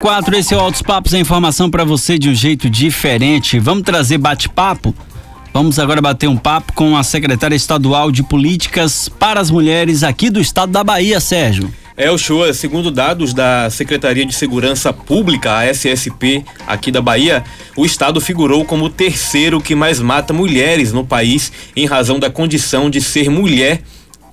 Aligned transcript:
Quatro, 0.00 0.36
esse 0.36 0.54
é 0.54 0.56
o 0.56 0.60
Altos 0.60 0.80
Papos, 0.80 1.12
a 1.12 1.18
informação 1.18 1.68
para 1.68 1.82
você 1.82 2.20
de 2.20 2.28
um 2.28 2.34
jeito 2.34 2.70
diferente. 2.70 3.58
Vamos 3.58 3.82
trazer 3.82 4.16
bate-papo? 4.16 4.94
Vamos 5.52 5.76
agora 5.80 6.00
bater 6.00 6.28
um 6.28 6.36
papo 6.36 6.72
com 6.72 6.96
a 6.96 7.02
secretária 7.02 7.56
estadual 7.56 8.12
de 8.12 8.22
Políticas 8.22 9.08
para 9.08 9.40
as 9.40 9.50
Mulheres 9.50 10.04
aqui 10.04 10.30
do 10.30 10.40
estado 10.40 10.70
da 10.70 10.84
Bahia, 10.84 11.18
Sérgio. 11.18 11.74
É 11.96 12.08
o 12.12 12.16
show, 12.16 12.54
segundo 12.54 12.92
dados 12.92 13.34
da 13.34 13.68
Secretaria 13.70 14.24
de 14.24 14.32
Segurança 14.32 14.92
Pública, 14.92 15.56
a 15.56 15.66
SSP, 15.66 16.44
aqui 16.64 16.92
da 16.92 17.02
Bahia, 17.02 17.42
o 17.76 17.84
estado 17.84 18.20
figurou 18.20 18.64
como 18.64 18.84
o 18.84 18.90
terceiro 18.90 19.60
que 19.60 19.74
mais 19.74 19.98
mata 19.98 20.32
mulheres 20.32 20.92
no 20.92 21.04
país 21.04 21.50
em 21.74 21.86
razão 21.86 22.20
da 22.20 22.30
condição 22.30 22.88
de 22.88 23.00
ser 23.00 23.28
mulher 23.28 23.82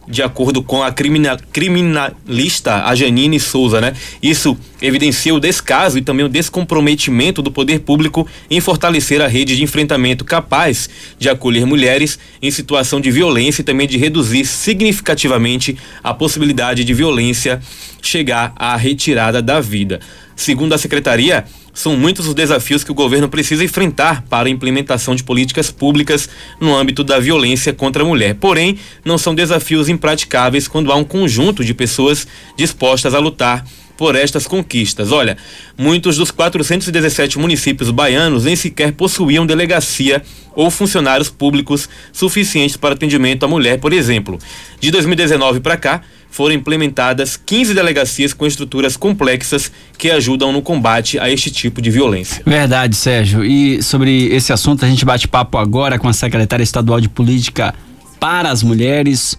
de 0.07 0.21
acordo 0.21 0.61
com 0.61 0.83
a 0.83 0.91
criminal, 0.91 1.37
criminalista 1.51 2.83
a 2.85 2.95
Janine 2.95 3.39
Souza, 3.39 3.81
né? 3.81 3.93
Isso 4.21 4.57
evidencia 4.85 5.33
o 5.33 5.39
descaso 5.39 5.97
e 5.97 6.01
também 6.01 6.25
o 6.25 6.29
descomprometimento 6.29 7.41
do 7.41 7.51
poder 7.51 7.79
público 7.79 8.27
em 8.49 8.59
fortalecer 8.59 9.21
a 9.21 9.27
rede 9.27 9.55
de 9.55 9.63
enfrentamento 9.63 10.23
capaz 10.23 10.89
de 11.17 11.29
acolher 11.29 11.65
mulheres 11.65 12.19
em 12.41 12.51
situação 12.51 13.01
de 13.01 13.11
violência 13.11 13.61
e 13.61 13.65
também 13.65 13.87
de 13.87 13.97
reduzir 13.97 14.45
significativamente 14.45 15.77
a 16.03 16.13
possibilidade 16.13 16.83
de 16.83 16.93
violência 16.93 17.61
chegar 18.01 18.53
à 18.55 18.75
retirada 18.75 19.41
da 19.41 19.59
vida. 19.59 19.99
Segundo 20.35 20.73
a 20.73 20.77
secretaria, 20.77 21.45
são 21.73 21.95
muitos 21.95 22.27
os 22.27 22.33
desafios 22.33 22.83
que 22.83 22.91
o 22.91 22.95
governo 22.95 23.27
precisa 23.27 23.63
enfrentar 23.63 24.23
para 24.29 24.47
a 24.47 24.51
implementação 24.51 25.15
de 25.15 25.23
políticas 25.23 25.71
públicas 25.71 26.29
no 26.59 26.75
âmbito 26.75 27.03
da 27.03 27.19
violência 27.19 27.73
contra 27.73 28.03
a 28.03 28.05
mulher. 28.05 28.35
Porém, 28.35 28.77
não 29.03 29.17
são 29.17 29.35
desafios 29.35 29.89
impraticáveis 29.89 30.67
quando 30.67 30.91
há 30.91 30.95
um 30.95 31.03
conjunto 31.03 31.63
de 31.63 31.73
pessoas 31.73 32.27
dispostas 32.57 33.13
a 33.13 33.19
lutar 33.19 33.65
por 33.97 34.15
estas 34.15 34.47
conquistas. 34.47 35.11
Olha, 35.11 35.37
muitos 35.77 36.17
dos 36.17 36.31
417 36.31 37.39
municípios 37.39 37.89
baianos 37.89 38.45
nem 38.45 38.55
sequer 38.55 38.93
possuíam 38.93 39.45
delegacia 39.45 40.21
ou 40.55 40.71
funcionários 40.71 41.29
públicos 41.29 41.89
suficientes 42.11 42.77
para 42.77 42.93
atendimento 42.93 43.43
à 43.43 43.47
mulher, 43.47 43.79
por 43.79 43.93
exemplo. 43.93 44.39
De 44.79 44.91
2019 44.91 45.59
para 45.59 45.77
cá, 45.77 46.01
foram 46.35 46.53
implementadas 46.53 47.37
15 47.37 47.73
delegacias 47.73 48.33
com 48.33 48.45
estruturas 48.45 48.97
complexas 48.97 49.71
que 49.97 50.11
ajudam 50.11 50.51
no 50.51 50.61
combate 50.61 51.17
a 51.17 51.29
este 51.29 51.49
tipo 51.49 51.81
de 51.81 51.89
violência. 51.89 52.43
Verdade, 52.45 52.93
Sérgio. 52.95 53.43
E 53.45 53.81
sobre 53.81 54.27
esse 54.27 54.51
assunto 54.51 54.83
a 54.83 54.87
gente 54.87 55.05
bate 55.05 55.29
papo 55.29 55.57
agora 55.57 55.97
com 55.97 56.09
a 56.09 56.13
secretária 56.13 56.63
estadual 56.63 56.99
de 56.99 57.07
Política 57.07 57.73
para 58.19 58.49
as 58.49 58.63
Mulheres, 58.63 59.37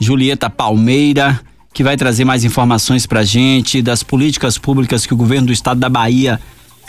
Julieta 0.00 0.50
Palmeira, 0.50 1.40
que 1.76 1.84
vai 1.84 1.94
trazer 1.94 2.24
mais 2.24 2.42
informações 2.42 3.06
para 3.06 3.20
a 3.20 3.22
gente 3.22 3.82
das 3.82 4.02
políticas 4.02 4.56
públicas 4.56 5.04
que 5.04 5.12
o 5.12 5.16
governo 5.16 5.48
do 5.48 5.52
estado 5.52 5.78
da 5.78 5.90
Bahia 5.90 6.40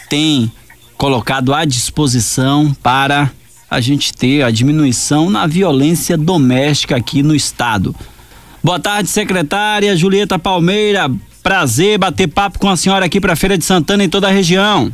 tem 0.10 0.50
colocado 0.96 1.54
à 1.54 1.66
disposição 1.66 2.74
para 2.82 3.30
a 3.70 3.82
gente 3.82 4.14
ter 4.14 4.44
a 4.44 4.50
diminuição 4.50 5.30
na 5.30 5.46
violência 5.46 6.18
doméstica 6.18 6.96
aqui 6.96 7.22
no 7.22 7.36
estado. 7.36 7.94
Boa 8.64 8.80
tarde, 8.80 9.10
secretária 9.10 9.94
Julieta 9.94 10.40
Palmeira. 10.40 11.12
Prazer 11.44 11.98
bater 11.98 12.28
papo 12.28 12.58
com 12.58 12.70
a 12.70 12.78
senhora 12.78 13.08
aqui 13.08 13.20
para 13.20 13.36
Feira 13.36 13.58
de 13.58 13.66
Santana 13.66 14.06
e 14.06 14.08
toda 14.08 14.30
a 14.30 14.32
região. 14.32 14.90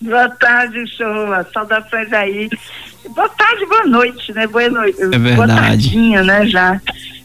Boa 0.00 0.28
tarde, 0.28 0.84
Shoa. 0.96 1.46
Saudações 1.54 2.12
aí. 2.12 2.50
Boa 3.10 3.28
tarde, 3.28 3.64
boa 3.64 3.86
noite, 3.86 4.32
né? 4.32 4.48
Boa 4.48 4.68
noite. 4.68 5.00
É 5.00 5.06
verdade. 5.06 5.36
Boa 5.36 5.46
tardinha, 5.46 6.24
né? 6.24 6.46
Já. 6.48 6.80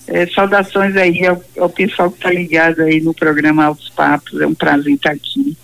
É, 0.08 0.28
saudações 0.28 0.96
aí 0.98 1.26
ao, 1.26 1.42
ao, 1.58 1.70
pessoal 1.70 2.12
que 2.12 2.18
está 2.18 2.30
ligado 2.30 2.82
aí 2.82 3.00
no 3.00 3.14
programa 3.14 3.66
Altos 3.66 3.90
Papos. 3.90 4.42
É 4.42 4.46
um 4.46 4.54
prazer 4.54 4.94
estar 4.94 5.12
aqui 5.12 5.58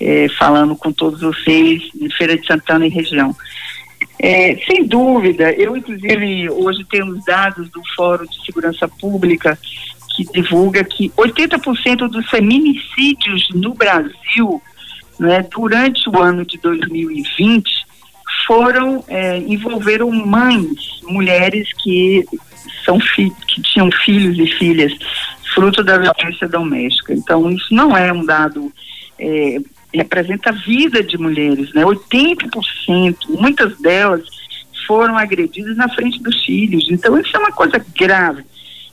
é, 0.00 0.28
falando 0.30 0.74
com 0.74 0.92
todos 0.92 1.20
vocês 1.20 1.82
de 1.94 2.14
Feira 2.16 2.36
de 2.36 2.46
Santana 2.46 2.86
e 2.86 2.90
região. 2.90 3.34
É, 4.18 4.56
sem 4.66 4.84
dúvida, 4.84 5.52
eu 5.52 5.76
inclusive 5.76 6.48
hoje 6.50 6.84
tenho 6.90 7.06
os 7.06 7.24
dados 7.24 7.68
do 7.70 7.82
Fórum 7.94 8.24
de 8.24 8.44
Segurança 8.44 8.88
Pública 8.88 9.58
que 10.16 10.24
divulga 10.24 10.82
que 10.82 11.10
80% 11.10 12.08
dos 12.08 12.28
feminicídios 12.30 13.48
no 13.54 13.74
Brasil, 13.74 14.62
né, 15.20 15.46
durante 15.54 16.08
o 16.08 16.18
ano 16.18 16.46
de 16.46 16.56
2020, 16.58 17.86
foram 18.46 19.04
é, 19.08 19.38
envolveram 19.38 20.10
mães, 20.10 21.02
mulheres 21.02 21.68
que 21.82 22.24
são 22.86 22.98
que 22.98 23.62
tinham 23.62 23.90
filhos 23.90 24.38
e 24.38 24.46
filhas 24.46 24.92
fruto 25.54 25.84
da 25.84 25.98
violência 25.98 26.48
doméstica. 26.48 27.12
Então 27.12 27.50
isso 27.50 27.74
não 27.74 27.94
é 27.96 28.10
um 28.12 28.24
dado 28.24 28.72
é, 29.18 29.58
representa 29.92 30.50
a 30.50 30.52
vida 30.52 31.02
de 31.02 31.18
mulheres, 31.18 31.72
né? 31.72 31.82
80%, 31.82 33.16
muitas 33.28 33.78
delas 33.78 34.24
foram 34.86 35.16
agredidas 35.16 35.76
na 35.76 35.88
frente 35.88 36.22
dos 36.22 36.44
filhos. 36.44 36.86
Então 36.90 37.18
isso 37.18 37.36
é 37.36 37.40
uma 37.40 37.52
coisa 37.52 37.84
grave 37.94 38.44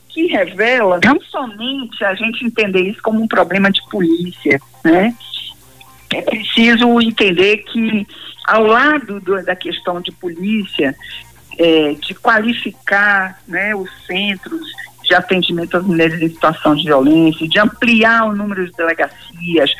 que 0.08 0.26
revela 0.26 1.00
não 1.04 1.20
somente 1.22 2.04
a 2.04 2.14
gente 2.14 2.44
entender 2.44 2.82
isso 2.82 3.02
como 3.02 3.20
um 3.20 3.28
problema 3.28 3.70
de 3.70 3.80
polícia, 3.90 4.60
né? 4.84 5.14
É 6.12 6.22
preciso 6.22 7.00
entender 7.00 7.58
que 7.58 8.06
ao 8.46 8.64
lado 8.64 9.20
do, 9.20 9.42
da 9.44 9.56
questão 9.56 10.00
de 10.00 10.12
polícia, 10.12 10.94
é, 11.58 11.94
de 11.94 12.14
qualificar 12.14 13.38
né, 13.46 13.74
os 13.74 13.90
centros 14.06 14.66
de 15.02 15.14
atendimento 15.14 15.76
às 15.76 15.84
mulheres 15.84 16.20
em 16.20 16.28
situação 16.28 16.74
de 16.74 16.84
violência, 16.84 17.48
de 17.48 17.58
ampliar 17.58 18.24
o 18.24 18.34
número 18.34 18.64
de 18.64 18.72
delegacias, 18.72 19.70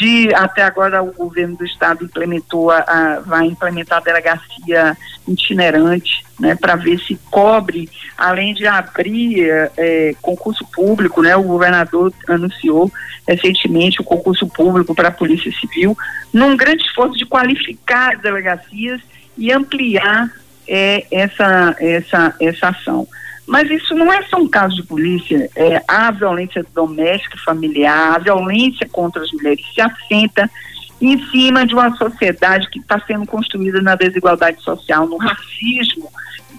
de 0.00 0.34
até 0.34 0.62
agora 0.62 1.02
o 1.02 1.12
governo 1.12 1.56
do 1.56 1.64
estado 1.64 2.04
implementou 2.04 2.70
a, 2.70 2.78
a 2.78 3.20
vai 3.20 3.46
implementar 3.46 3.98
a 3.98 4.02
delegacia 4.02 4.96
itinerante, 5.28 6.24
né, 6.38 6.54
para 6.54 6.74
ver 6.74 6.98
se 7.00 7.20
cobre, 7.30 7.88
além 8.16 8.54
de 8.54 8.66
abrir 8.66 9.70
é, 9.76 10.14
concurso 10.22 10.64
público, 10.72 11.20
né, 11.20 11.36
o 11.36 11.42
governador 11.42 12.12
anunciou 12.26 12.90
recentemente 13.28 14.00
o 14.00 14.04
concurso 14.04 14.48
público 14.48 14.94
para 14.94 15.08
a 15.08 15.12
Polícia 15.12 15.52
Civil, 15.52 15.96
num 16.32 16.56
grande 16.56 16.82
esforço 16.82 17.16
de 17.18 17.26
qualificar 17.26 18.14
as 18.14 18.22
delegacias 18.22 19.02
e 19.36 19.52
ampliar 19.52 20.30
é, 20.66 21.06
essa 21.10 21.76
essa 21.78 22.34
essa 22.40 22.68
ação. 22.68 23.06
Mas 23.46 23.68
isso 23.68 23.96
não 23.96 24.12
é 24.12 24.22
só 24.22 24.36
um 24.36 24.48
caso 24.48 24.76
de 24.76 24.84
polícia. 24.84 25.50
É, 25.56 25.82
a 25.88 26.12
violência 26.12 26.64
doméstica 26.72 27.36
e 27.36 27.40
familiar, 27.40 28.14
a 28.14 28.18
violência 28.18 28.88
contra 28.88 29.22
as 29.22 29.32
mulheres 29.32 29.64
se 29.74 29.80
assenta 29.80 30.48
em 31.00 31.18
cima 31.30 31.66
de 31.66 31.74
uma 31.74 31.96
sociedade 31.96 32.68
que 32.70 32.78
está 32.78 33.00
sendo 33.00 33.26
construída 33.26 33.82
na 33.82 33.96
desigualdade 33.96 34.62
social, 34.62 35.06
no 35.08 35.16
racismo 35.16 36.08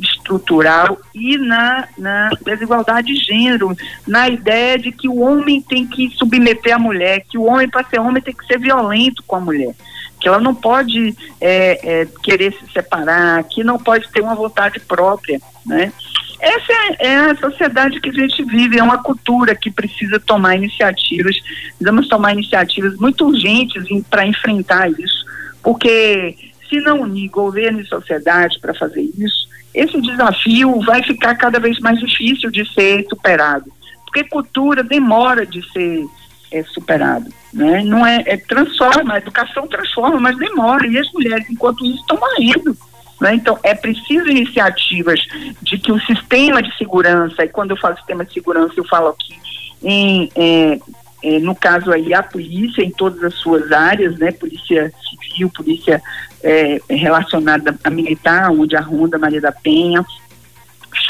estrutural 0.01 0.99
e 1.13 1.37
na, 1.37 1.87
na 1.97 2.31
desigualdade 2.43 3.13
de 3.13 3.23
gênero, 3.23 3.75
na 4.05 4.27
ideia 4.27 4.77
de 4.77 4.91
que 4.91 5.07
o 5.07 5.19
homem 5.19 5.61
tem 5.61 5.87
que 5.87 6.09
submeter 6.17 6.75
a 6.75 6.79
mulher, 6.79 7.23
que 7.29 7.37
o 7.37 7.43
homem, 7.43 7.69
para 7.69 7.87
ser 7.87 7.99
homem, 7.99 8.21
tem 8.21 8.33
que 8.33 8.45
ser 8.45 8.59
violento 8.59 9.23
com 9.23 9.35
a 9.35 9.39
mulher 9.39 9.75
que 10.21 10.27
ela 10.27 10.39
não 10.39 10.53
pode 10.53 11.15
é, 11.41 12.01
é, 12.01 12.07
querer 12.21 12.53
se 12.53 12.71
separar, 12.71 13.43
que 13.45 13.63
não 13.63 13.79
pode 13.79 14.07
ter 14.11 14.21
uma 14.21 14.35
vontade 14.35 14.79
própria, 14.79 15.41
né? 15.65 15.91
Essa 16.39 16.73
é, 16.99 17.07
é 17.07 17.15
a 17.15 17.35
sociedade 17.35 17.99
que 17.99 18.09
a 18.09 18.13
gente 18.13 18.43
vive, 18.43 18.77
é 18.77 18.83
uma 18.83 19.01
cultura 19.01 19.55
que 19.55 19.71
precisa 19.71 20.19
tomar 20.19 20.55
iniciativas, 20.55 21.35
precisamos 21.69 22.07
tomar 22.07 22.33
iniciativas 22.33 22.95
muito 22.97 23.25
urgentes 23.25 23.83
para 24.09 24.25
enfrentar 24.25 24.89
isso, 24.91 25.25
porque 25.63 26.35
se 26.69 26.79
não 26.79 27.01
unir 27.01 27.29
governo 27.29 27.81
e 27.81 27.85
sociedade 27.85 28.59
para 28.59 28.73
fazer 28.73 29.01
isso, 29.17 29.49
esse 29.73 29.99
desafio 30.01 30.79
vai 30.81 31.03
ficar 31.03 31.35
cada 31.35 31.59
vez 31.59 31.79
mais 31.79 31.99
difícil 31.99 32.49
de 32.51 32.65
ser 32.73 33.05
superado, 33.09 33.71
porque 34.05 34.23
cultura 34.23 34.83
demora 34.83 35.45
de 35.45 35.61
ser 35.71 36.05
é, 36.51 36.63
superado, 36.63 37.31
né? 37.53 37.83
Não 37.83 38.05
é, 38.05 38.23
é 38.25 38.37
transforma, 38.37 39.13
a 39.13 39.17
educação 39.17 39.67
transforma, 39.67 40.19
mas 40.19 40.37
demora 40.37 40.85
e 40.87 40.97
as 40.97 41.11
mulheres 41.11 41.49
enquanto 41.49 41.85
isso 41.85 42.01
estão 42.01 42.17
morrendo. 42.17 42.77
Né? 43.19 43.35
Então, 43.35 43.57
é 43.61 43.75
preciso 43.75 44.27
iniciativas 44.29 45.21
de 45.61 45.77
que 45.77 45.91
o 45.91 45.99
sistema 46.01 46.61
de 46.61 46.75
segurança, 46.75 47.45
e 47.45 47.49
quando 47.49 47.71
eu 47.71 47.77
falo 47.77 47.95
sistema 47.95 48.25
de 48.25 48.33
segurança, 48.33 48.73
eu 48.75 48.85
falo 48.85 49.09
aqui 49.09 49.35
em, 49.83 50.29
é, 50.35 50.79
é, 51.23 51.39
no 51.39 51.55
caso 51.55 51.91
aí, 51.91 52.13
a 52.13 52.23
polícia 52.23 52.81
em 52.81 52.89
todas 52.89 53.23
as 53.23 53.35
suas 53.35 53.71
áreas, 53.71 54.17
né? 54.17 54.31
Polícia 54.31 54.91
civil, 55.07 55.49
polícia 55.49 56.01
é, 56.43 56.81
relacionada 56.89 57.77
a 57.83 57.89
militar, 57.91 58.49
onde 58.51 58.75
a 58.75 58.81
Ronda 58.81 59.19
Maria 59.19 59.39
da 59.39 59.51
Penha, 59.51 60.03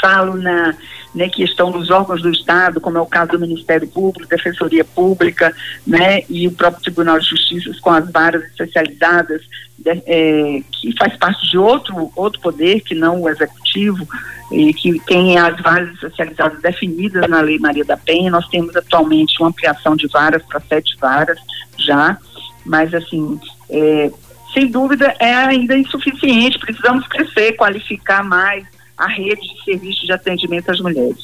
falo 0.00 0.36
na, 0.36 0.74
né, 1.14 1.28
que 1.28 1.42
estão 1.42 1.70
nos 1.70 1.90
órgãos 1.90 2.22
do 2.22 2.30
Estado, 2.30 2.80
como 2.80 2.98
é 2.98 3.00
o 3.00 3.06
caso 3.06 3.32
do 3.32 3.40
Ministério 3.40 3.86
Público, 3.86 4.28
Defensoria 4.28 4.84
Pública, 4.84 5.54
né, 5.86 6.22
e 6.28 6.46
o 6.48 6.52
próprio 6.52 6.82
Tribunal 6.82 7.18
de 7.18 7.28
Justiça 7.28 7.70
com 7.80 7.90
as 7.90 8.10
varas 8.10 8.42
especializadas, 8.44 9.42
de, 9.78 9.90
é, 10.06 10.62
que 10.70 10.96
faz 10.98 11.16
parte 11.16 11.50
de 11.50 11.58
outro, 11.58 12.10
outro 12.16 12.40
poder, 12.40 12.80
que 12.80 12.94
não 12.94 13.20
o 13.20 13.28
Executivo, 13.28 14.06
e 14.50 14.72
que 14.74 15.00
tem 15.00 15.38
as 15.38 15.58
varas 15.60 15.90
especializadas 15.94 16.60
definidas 16.60 17.28
na 17.28 17.40
Lei 17.40 17.58
Maria 17.58 17.84
da 17.84 17.96
Penha. 17.96 18.30
Nós 18.30 18.46
temos 18.48 18.76
atualmente 18.76 19.40
uma 19.40 19.48
ampliação 19.48 19.96
de 19.96 20.06
varas 20.08 20.42
para 20.42 20.60
sete 20.60 20.96
varas 21.00 21.38
já, 21.78 22.18
mas 22.64 22.92
assim, 22.94 23.40
é, 23.70 24.10
sem 24.52 24.66
dúvida 24.66 25.14
é 25.18 25.34
ainda 25.34 25.76
insuficiente, 25.76 26.58
precisamos 26.58 27.06
crescer, 27.08 27.52
qualificar 27.52 28.22
mais, 28.22 28.64
a 28.96 29.06
rede 29.06 29.40
de 29.40 29.64
serviços 29.64 30.06
de 30.06 30.12
atendimento 30.12 30.70
às 30.70 30.80
mulheres. 30.80 31.18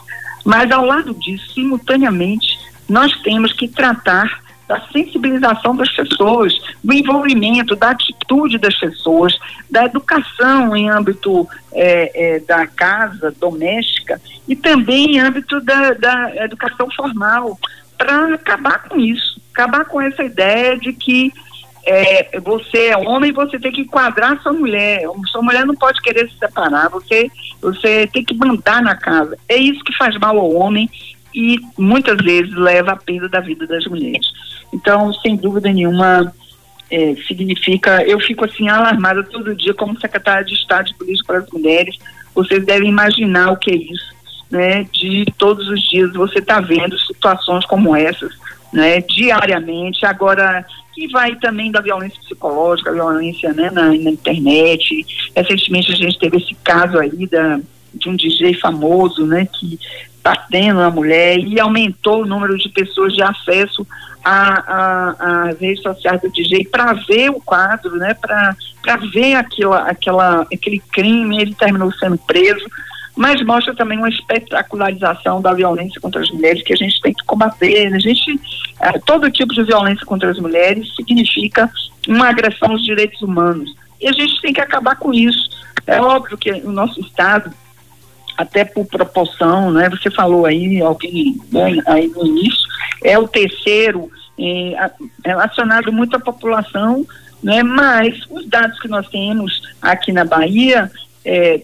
Mas, 0.45 0.71
ao 0.71 0.85
lado 0.85 1.15
disso, 1.15 1.53
simultaneamente, 1.53 2.59
nós 2.89 3.13
temos 3.23 3.53
que 3.53 3.69
tratar 3.69 4.43
da 4.69 4.81
sensibilização 4.93 5.75
das 5.75 5.91
pessoas, 5.91 6.53
do 6.85 6.93
envolvimento, 6.93 7.75
da 7.75 7.91
atitude 7.91 8.59
das 8.59 8.79
pessoas, 8.79 9.37
da 9.71 9.87
educação 9.87 10.77
em 10.77 10.91
âmbito 10.91 11.49
é, 11.73 12.37
é, 12.37 12.41
da 12.41 12.67
casa 12.67 13.35
doméstica 13.41 14.21
e 14.47 14.55
também 14.55 15.17
em 15.17 15.21
âmbito 15.21 15.59
da, 15.61 15.93
da 15.95 16.45
educação 16.45 16.89
formal, 16.95 17.59
para 17.97 18.35
acabar 18.35 18.85
com 18.89 19.01
isso, 19.01 19.41
acabar 19.53 19.87
com 19.87 20.01
essa 20.01 20.23
ideia 20.23 20.79
de 20.79 20.93
que 20.93 21.33
é, 21.89 22.41
você 22.41 22.89
é 22.89 22.97
homem, 22.97 23.33
você 23.33 23.59
tem 23.59 23.73
que 23.73 23.81
enquadrar 23.81 24.41
sua 24.43 24.53
mulher. 24.53 25.03
Sua 25.33 25.41
mulher 25.41 25.65
não 25.65 25.75
pode 25.75 26.01
querer 26.03 26.29
se 26.29 26.39
separar, 26.39 26.91
você, 26.91 27.31
você 27.63 28.07
tem 28.07 28.23
que 28.23 28.37
mandar 28.37 28.83
na 28.83 28.95
casa. 28.95 29.39
É 29.49 29.57
isso 29.57 29.83
que 29.83 29.97
faz 29.97 30.17
mal 30.19 30.39
ao 30.39 30.53
homem 30.53 30.91
e 31.35 31.59
muitas 31.79 32.19
vezes 32.19 32.55
leva 32.55 32.93
à 32.93 32.97
perda 32.97 33.29
da 33.29 33.41
vida 33.41 33.67
das 33.67 33.87
mulheres. 33.87 34.27
Então, 34.73 35.15
sem 35.15 35.35
dúvida 35.37 35.73
nenhuma, 35.73 36.31
é, 36.91 37.15
significa. 37.27 38.03
Eu 38.03 38.21
fico 38.21 38.45
assim 38.45 38.69
alarmada 38.69 39.23
todo 39.23 39.55
dia 39.55 39.73
como 39.73 39.99
secretária 39.99 40.45
de 40.45 40.53
Estado 40.55 40.89
de 40.89 40.95
Política 40.95 41.27
para 41.27 41.39
as 41.39 41.51
Mulheres. 41.51 41.97
Vocês 42.35 42.65
devem 42.67 42.91
imaginar 42.91 43.51
o 43.51 43.57
que 43.57 43.71
é 43.71 43.77
isso, 43.77 44.15
né? 44.51 44.85
De 44.93 45.25
todos 45.39 45.67
os 45.69 45.81
dias 45.89 46.13
você 46.13 46.39
está 46.39 46.61
vendo 46.61 46.99
situações 46.99 47.65
como 47.65 47.97
essas, 47.97 48.33
né? 48.73 49.01
Diariamente. 49.01 50.05
Agora 50.05 50.65
e 50.99 51.07
vai 51.09 51.37
também 51.37 51.71
da 51.71 51.81
violência 51.81 52.21
psicológica, 52.21 52.93
violência 52.93 53.53
né, 53.53 53.71
na, 53.71 53.87
na, 53.87 54.11
internet. 54.11 55.07
Recentemente 55.35 55.93
a 55.93 55.95
gente 55.95 56.19
teve 56.19 56.39
esse 56.39 56.55
caso 56.57 56.99
aí 56.99 57.27
da, 57.29 57.61
de 57.95 58.09
um 58.09 58.17
DJ 58.17 58.55
famoso, 58.55 59.25
né, 59.25 59.47
que 59.47 59.79
batendo 60.23 60.81
a 60.81 60.91
mulher 60.91 61.39
e 61.39 61.61
aumentou 61.61 62.23
o 62.23 62.27
número 62.27 62.59
de 62.59 62.69
pessoas 62.71 63.15
de 63.15 63.23
acesso 63.23 63.87
às 64.25 65.59
redes 65.61 65.83
sociais 65.83 66.21
do 66.21 66.31
DJ 66.31 66.67
para 66.67 66.93
ver 66.93 67.31
o 67.31 67.41
quadro, 67.41 67.97
né, 67.97 68.15
para 68.15 68.57
ver 69.13 69.37
aquela, 69.37 70.43
aquele 70.53 70.81
crime, 70.93 71.41
ele 71.41 71.55
terminou 71.55 71.93
sendo 71.93 72.19
preso 72.19 72.67
mas 73.19 73.45
mostra 73.45 73.75
também 73.75 73.99
uma 73.99 74.09
espetacularização 74.09 75.43
da 75.43 75.53
violência 75.53 76.01
contra 76.01 76.23
as 76.23 76.31
mulheres 76.31 76.63
que 76.63 76.73
a 76.73 76.77
gente 76.77 77.01
tem 77.01 77.13
que 77.13 77.25
combater. 77.25 77.93
A 77.93 77.99
gente, 77.99 78.41
todo 79.05 79.31
tipo 79.31 79.53
de 79.53 79.63
violência 79.65 80.07
contra 80.07 80.31
as 80.31 80.39
mulheres 80.39 80.95
significa 80.95 81.71
uma 82.07 82.29
agressão 82.29 82.71
aos 82.71 82.83
direitos 82.83 83.21
humanos. 83.23 83.75
E 84.01 84.09
a 84.09 84.13
gente 84.13 84.41
tem 84.41 84.53
que 84.53 84.61
acabar 84.61 84.97
com 84.97 85.13
isso. 85.13 85.51
É 85.87 86.01
óbvio 86.01 86.39
que 86.39 86.51
o 86.53 86.71
nosso 86.71 87.01
Estado, 87.01 87.53
até 88.37 88.65
por 88.65 88.87
proporção, 88.87 89.71
né, 89.73 89.89
você 89.89 90.11
falou 90.11 90.47
aí, 90.47 90.81
alguém 90.81 91.41
né, 91.51 91.83
aí 91.87 92.09
no 92.09 92.27
início, 92.27 92.69
é 93.03 93.19
o 93.19 93.27
terceiro 93.27 94.11
é, 94.39 94.91
relacionado 95.25 95.93
muito 95.93 96.17
à 96.17 96.21
população, 96.21 97.05
né, 97.43 97.63
mas 97.63 98.21
os 98.31 98.47
dados 98.47 98.79
que 98.81 98.89
nós 98.89 99.09
temos 99.09 99.63
aqui 99.83 100.13
na 100.13 100.25
Bahia, 100.25 100.91
é, 101.25 101.63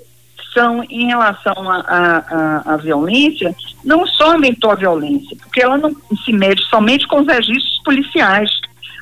são 0.54 0.82
em 0.84 1.08
relação 1.08 1.54
à 1.68 2.78
violência, 2.80 3.54
não 3.84 4.06
só 4.06 4.32
aumentou 4.32 4.70
a 4.70 4.76
violência, 4.76 5.36
porque 5.36 5.62
ela 5.62 5.76
não 5.76 5.94
se 6.24 6.32
mede 6.32 6.62
somente 6.64 7.06
com 7.06 7.20
os 7.20 7.26
registros 7.26 7.82
policiais. 7.84 8.50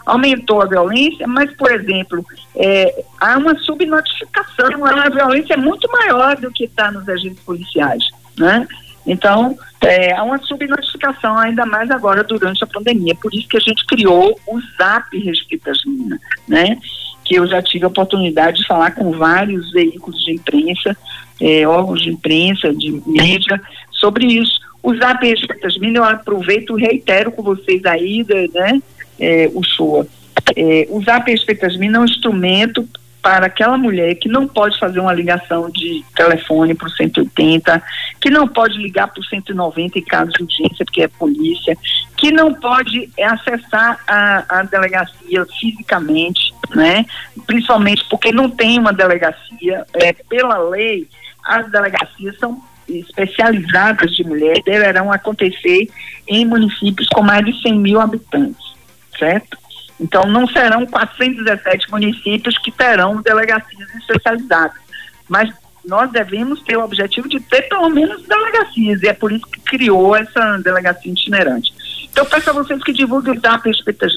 Aumentou 0.05 0.61
a 0.61 0.67
violência, 0.67 1.29
mas, 1.29 1.55
por 1.55 1.71
exemplo, 1.71 2.27
é, 2.57 3.05
há 3.21 3.39
uma 3.39 3.57
subnotificação, 3.59 4.85
a 4.85 5.09
violência 5.09 5.55
é 5.55 5.57
muito 5.57 5.89
maior 5.93 6.37
do 6.37 6.51
que 6.51 6.65
está 6.65 6.91
nos 6.91 7.07
registros 7.07 7.45
policiais, 7.45 8.03
né? 8.37 8.67
Então, 9.07 9.57
é, 9.81 10.13
há 10.13 10.23
uma 10.23 10.39
subnotificação, 10.39 11.37
ainda 11.37 11.67
mais 11.67 11.91
agora 11.91 12.23
durante 12.23 12.63
a 12.63 12.67
pandemia. 12.67 13.15
Por 13.17 13.35
isso 13.35 13.49
que 13.49 13.57
a 13.57 13.61
gente 13.61 13.85
criou 13.87 14.39
o 14.47 14.61
ZAP 14.79 15.19
Respeita 15.19 15.73
Minas, 15.85 16.21
né? 16.49 16.79
Que 17.25 17.37
eu 17.37 17.47
já 17.47 17.61
tive 17.63 17.85
a 17.85 17.89
oportunidade 17.89 18.59
de 18.59 18.67
falar 18.67 18.93
com 18.93 19.13
vários 19.13 19.71
veículos 19.73 20.21
de 20.25 20.33
imprensa 20.35 20.97
é, 21.43 21.67
órgãos 21.67 22.01
de 22.01 22.11
imprensa, 22.11 22.73
de 22.73 23.03
mídia, 23.05 23.61
sobre 23.91 24.27
isso. 24.27 24.61
Usar 24.81 25.19
pesquisas 25.19 25.77
eu 25.81 26.05
aproveito 26.05 26.79
e 26.79 26.83
reitero 26.83 27.33
com 27.33 27.43
vocês 27.43 27.85
aí, 27.85 28.25
né, 28.55 28.81
é, 29.19 29.51
o 29.53 29.63
show. 29.63 30.09
É, 30.57 30.87
usar 30.91 31.25
mil 31.25 31.95
é 31.95 31.99
um 31.99 32.05
instrumento 32.05 32.89
para 33.21 33.47
aquela 33.47 33.79
mulher 33.79 34.17
que 34.17 34.29
não 34.29 34.49
pode 34.49 34.77
fazer 34.81 34.99
uma 34.99 35.13
ligação 35.13 35.71
de 35.71 36.05
telefone 36.17 36.75
para 36.75 36.89
o 36.89 36.91
180, 36.91 37.81
que 38.21 38.29
não 38.29 38.49
pode 38.49 38.77
ligar 38.79 39.07
para 39.07 39.21
o 39.21 39.25
190 39.25 39.99
em 39.99 40.03
caso 40.03 40.33
de 40.33 40.43
urgência, 40.43 40.85
porque 40.85 41.03
é 41.03 41.09
polícia, 41.09 41.77
que 42.17 42.33
não 42.33 42.53
pode 42.53 43.09
acessar 43.21 44.01
a, 44.09 44.45
a 44.49 44.63
delegacia 44.65 45.47
fisicamente, 45.61 46.53
né? 46.75 47.07
Principalmente 47.47 48.05
porque 48.11 48.33
não 48.33 48.51
tem 48.51 48.81
uma 48.81 48.93
delegacia, 48.93 49.87
é, 49.95 50.13
pela 50.13 50.59
lei, 50.59 51.07
as 51.45 51.71
delegacias 51.71 52.39
são 52.39 52.63
especializadas 52.89 54.11
de 54.15 54.25
mulher 54.25 54.61
deverão 54.65 55.13
acontecer 55.13 55.89
em 56.27 56.45
municípios 56.45 57.09
com 57.09 57.23
mais 57.23 57.45
de 57.45 57.61
100 57.63 57.79
mil 57.79 58.01
habitantes, 58.01 58.75
certo? 59.19 59.57
Então, 60.01 60.25
não 60.27 60.49
serão 60.49 60.85
417 60.87 61.91
municípios 61.91 62.59
que 62.59 62.73
terão 62.73 63.23
delegacias 63.23 63.89
especializadas, 63.95 64.77
mas 65.29 65.53
nós 65.85 66.11
devemos 66.11 66.61
ter 66.63 66.77
o 66.77 66.85
objetivo 66.85 67.29
de 67.29 67.41
ter 67.41 67.63
pelo 67.63 67.89
menos 67.89 68.23
delegacias, 68.27 69.03
e 69.03 69.09
é 69.09 69.13
por 69.13 69.33
isso 69.33 69.47
que 69.47 69.61
criou 69.61 70.17
essa 70.17 70.59
delegacia 70.59 71.13
itinerante. 71.13 71.73
Então, 72.11 72.27
peço 72.27 72.51
a 72.51 72.53
vocês 72.53 72.83
que 72.83 72.93
divulguem 72.93 73.37
o 73.37 73.41
Zap 73.41 73.69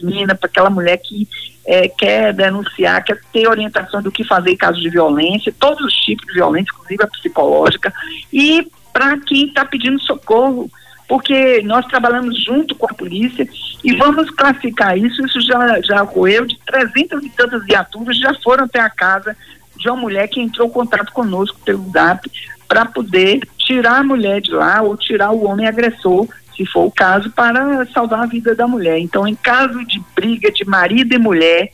Mina 0.03 0.35
para 0.35 0.47
aquela 0.47 0.69
mulher 0.69 0.97
que 0.97 1.27
é, 1.65 1.87
quer 1.87 2.33
denunciar, 2.33 3.03
quer 3.03 3.19
ter 3.33 3.47
orientação 3.47 4.01
do 4.01 4.11
que 4.11 4.23
fazer 4.23 4.51
em 4.51 4.57
caso 4.57 4.79
de 4.79 4.89
violência, 4.89 5.53
todos 5.59 5.83
os 5.83 5.93
tipos 5.93 6.25
de 6.27 6.33
violência, 6.33 6.71
inclusive 6.73 7.03
a 7.03 7.07
psicológica, 7.07 7.93
e 8.31 8.67
para 8.93 9.17
quem 9.19 9.47
está 9.47 9.65
pedindo 9.65 9.99
socorro, 10.01 10.69
porque 11.07 11.61
nós 11.63 11.85
trabalhamos 11.87 12.43
junto 12.43 12.75
com 12.75 12.85
a 12.85 12.93
polícia 12.93 13.47
e 13.83 13.93
vamos 13.95 14.29
classificar 14.31 14.97
isso, 14.97 15.23
isso 15.25 15.41
já, 15.41 15.81
já 15.81 16.03
ocorreu, 16.03 16.45
de 16.45 16.57
300 16.65 17.23
e 17.23 17.29
tantas 17.29 17.63
viaturas 17.65 18.17
já 18.17 18.33
foram 18.43 18.65
até 18.65 18.79
a 18.79 18.89
casa 18.89 19.35
de 19.75 19.89
uma 19.89 19.97
mulher 19.97 20.27
que 20.27 20.41
entrou 20.41 20.67
em 20.67 20.71
contato 20.71 21.11
conosco 21.11 21.59
pelo 21.63 21.89
Zap 21.91 22.29
para 22.67 22.85
poder 22.85 23.47
tirar 23.57 23.99
a 23.99 24.03
mulher 24.03 24.41
de 24.41 24.51
lá 24.51 24.81
ou 24.81 24.97
tirar 24.97 25.31
o 25.31 25.45
homem 25.45 25.67
agressor 25.67 26.27
se 26.55 26.65
for 26.65 26.85
o 26.85 26.91
caso, 26.91 27.29
para 27.31 27.85
salvar 27.87 28.23
a 28.23 28.25
vida 28.25 28.55
da 28.55 28.67
mulher. 28.67 28.99
Então, 28.99 29.27
em 29.27 29.35
caso 29.35 29.83
de 29.85 30.01
briga 30.15 30.51
de 30.51 30.65
marido 30.65 31.13
e 31.13 31.19
mulher, 31.19 31.71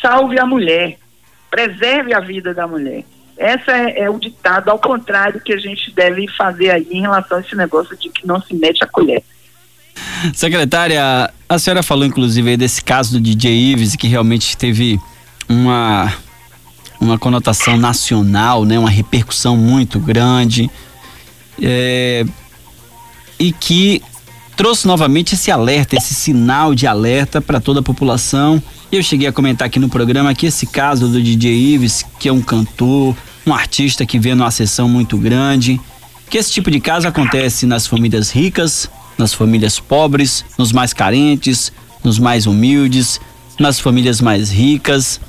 salve 0.00 0.38
a 0.38 0.46
mulher, 0.46 0.98
preserve 1.50 2.14
a 2.14 2.20
vida 2.20 2.54
da 2.54 2.66
mulher. 2.66 3.04
Essa 3.36 3.70
é, 3.72 4.00
é, 4.00 4.10
o 4.10 4.18
ditado, 4.18 4.68
ao 4.68 4.78
contrário, 4.78 5.40
que 5.40 5.52
a 5.52 5.58
gente 5.58 5.92
deve 5.92 6.26
fazer 6.36 6.70
aí 6.70 6.88
em 6.90 7.02
relação 7.02 7.38
a 7.38 7.40
esse 7.40 7.54
negócio 7.54 7.96
de 7.96 8.08
que 8.08 8.26
não 8.26 8.42
se 8.42 8.54
mete 8.54 8.82
a 8.82 8.86
colher. 8.86 9.22
Secretária, 10.34 11.32
a 11.48 11.58
senhora 11.58 11.82
falou 11.82 12.04
inclusive 12.04 12.56
desse 12.56 12.82
caso 12.82 13.12
do 13.12 13.20
DJ 13.20 13.72
Ives, 13.72 13.96
que 13.96 14.08
realmente 14.08 14.56
teve 14.56 14.98
uma, 15.48 16.12
uma 17.00 17.18
conotação 17.18 17.76
nacional, 17.76 18.64
né, 18.64 18.78
uma 18.78 18.90
repercussão 18.90 19.56
muito 19.56 20.00
grande. 20.00 20.68
É, 21.62 22.24
e 23.38 23.52
que 23.52 24.02
trouxe 24.56 24.88
novamente 24.88 25.34
esse 25.34 25.52
alerta, 25.52 25.96
esse 25.96 26.12
sinal 26.12 26.74
de 26.74 26.86
alerta 26.86 27.40
para 27.40 27.60
toda 27.60 27.80
a 27.80 27.82
população. 27.82 28.60
Eu 28.90 29.02
cheguei 29.02 29.28
a 29.28 29.32
comentar 29.32 29.66
aqui 29.66 29.78
no 29.78 29.88
programa 29.88 30.34
que 30.34 30.46
esse 30.46 30.66
caso 30.66 31.06
do 31.06 31.22
DJ 31.22 31.54
Ives, 31.54 32.04
que 32.18 32.28
é 32.28 32.32
um 32.32 32.42
cantor, 32.42 33.16
um 33.46 33.54
artista 33.54 34.04
que 34.04 34.18
vê 34.18 34.34
numa 34.34 34.50
sessão 34.50 34.88
muito 34.88 35.16
grande, 35.16 35.80
que 36.28 36.36
esse 36.36 36.50
tipo 36.50 36.70
de 36.70 36.80
caso 36.80 37.06
acontece 37.06 37.66
nas 37.66 37.86
famílias 37.86 38.30
ricas, 38.30 38.90
nas 39.16 39.32
famílias 39.32 39.78
pobres, 39.78 40.44
nos 40.58 40.72
mais 40.72 40.92
carentes, 40.92 41.72
nos 42.02 42.18
mais 42.18 42.46
humildes, 42.46 43.20
nas 43.60 43.78
famílias 43.78 44.20
mais 44.20 44.50
ricas. 44.50 45.20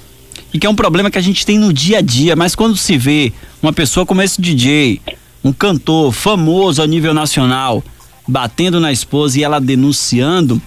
E 0.51 0.57
que 0.57 0.65
é 0.65 0.69
um 0.69 0.75
problema 0.75 1.11
que 1.11 1.19
a 1.19 1.21
gente 1.21 1.45
tem 1.45 1.59
no 1.59 1.71
dia 1.71 1.99
a 1.99 2.01
dia, 2.01 2.35
mas 2.35 2.55
quando 2.55 2.75
se 2.75 2.97
vê 2.97 3.31
uma 3.61 3.71
pessoa 3.71 4.07
como 4.07 4.23
esse 4.23 4.41
DJ, 4.41 4.99
um 5.43 5.53
cantor 5.53 6.11
famoso 6.11 6.81
a 6.81 6.87
nível 6.87 7.13
nacional 7.13 7.83
batendo 8.29 8.79
na 8.79 8.91
esposa 8.91 9.39
e 9.39 9.43
ela 9.43 9.59
denunciando, 9.59 10.61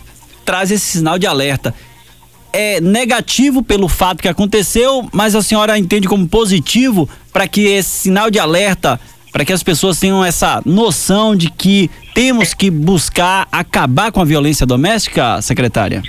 traz 0.45 0.71
esse 0.71 0.99
sinal 0.99 1.19
de 1.19 1.27
alerta. 1.27 1.75
É 2.53 2.81
negativo 2.81 3.63
pelo 3.63 3.89
fato 3.89 4.21
que 4.21 4.29
aconteceu, 4.29 5.09
mas 5.13 5.35
a 5.35 5.43
senhora 5.43 5.79
entende 5.79 6.09
como 6.09 6.29
positivo 6.29 7.09
para 7.33 7.49
que 7.49 7.63
esse 7.63 7.89
sinal 7.89 8.31
de 8.31 8.39
alerta, 8.39 9.01
para 9.33 9.45
que 9.45 9.53
as 9.53 9.63
pessoas 9.63 9.99
tenham 9.99 10.23
essa 10.23 10.61
noção 10.67 11.35
de 11.35 11.49
que 11.51 11.91
temos 12.15 12.53
que 12.53 12.71
buscar 12.71 13.49
acabar 13.51 14.13
com 14.13 14.21
a 14.21 14.25
violência 14.25 14.67
doméstica, 14.67 15.41
secretária? 15.41 16.03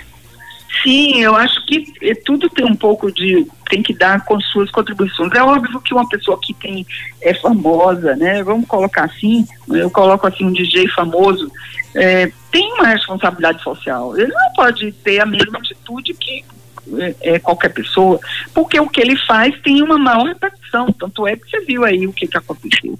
Sim, 0.83 1.21
eu 1.21 1.33
acho 1.35 1.65
que 1.65 1.93
é, 2.01 2.13
tudo 2.13 2.49
tem 2.49 2.65
um 2.65 2.75
pouco 2.75 3.09
de 3.09 3.47
tem 3.69 3.81
que 3.81 3.93
dar 3.93 4.23
com 4.25 4.39
suas 4.41 4.69
contribuições. 4.69 5.31
É 5.33 5.41
óbvio 5.41 5.79
que 5.79 5.93
uma 5.93 6.07
pessoa 6.07 6.37
que 6.41 6.53
tem 6.53 6.85
é 7.21 7.33
famosa, 7.33 8.15
né? 8.17 8.43
Vamos 8.43 8.67
colocar 8.67 9.05
assim, 9.05 9.45
eu 9.69 9.89
coloco 9.89 10.27
assim 10.27 10.45
um 10.45 10.51
DJ 10.51 10.89
famoso, 10.89 11.49
é, 11.95 12.29
tem 12.51 12.73
uma 12.73 12.87
responsabilidade 12.87 13.63
social. 13.63 14.17
Ele 14.17 14.33
não 14.33 14.53
pode 14.53 14.91
ter 14.91 15.21
a 15.21 15.25
mesma 15.25 15.57
atitude 15.59 16.13
que 16.15 16.43
é, 16.97 17.15
é, 17.21 17.39
qualquer 17.39 17.69
pessoa, 17.69 18.19
porque 18.53 18.79
o 18.79 18.89
que 18.89 19.01
ele 19.01 19.15
faz 19.25 19.57
tem 19.61 19.81
uma 19.81 19.97
maior 19.97 20.25
repercussão, 20.25 20.91
tanto 20.91 21.25
é 21.27 21.35
que 21.35 21.49
você 21.49 21.61
viu 21.61 21.83
aí 21.83 22.05
o 22.05 22.13
que, 22.13 22.27
que 22.27 22.37
aconteceu. 22.37 22.97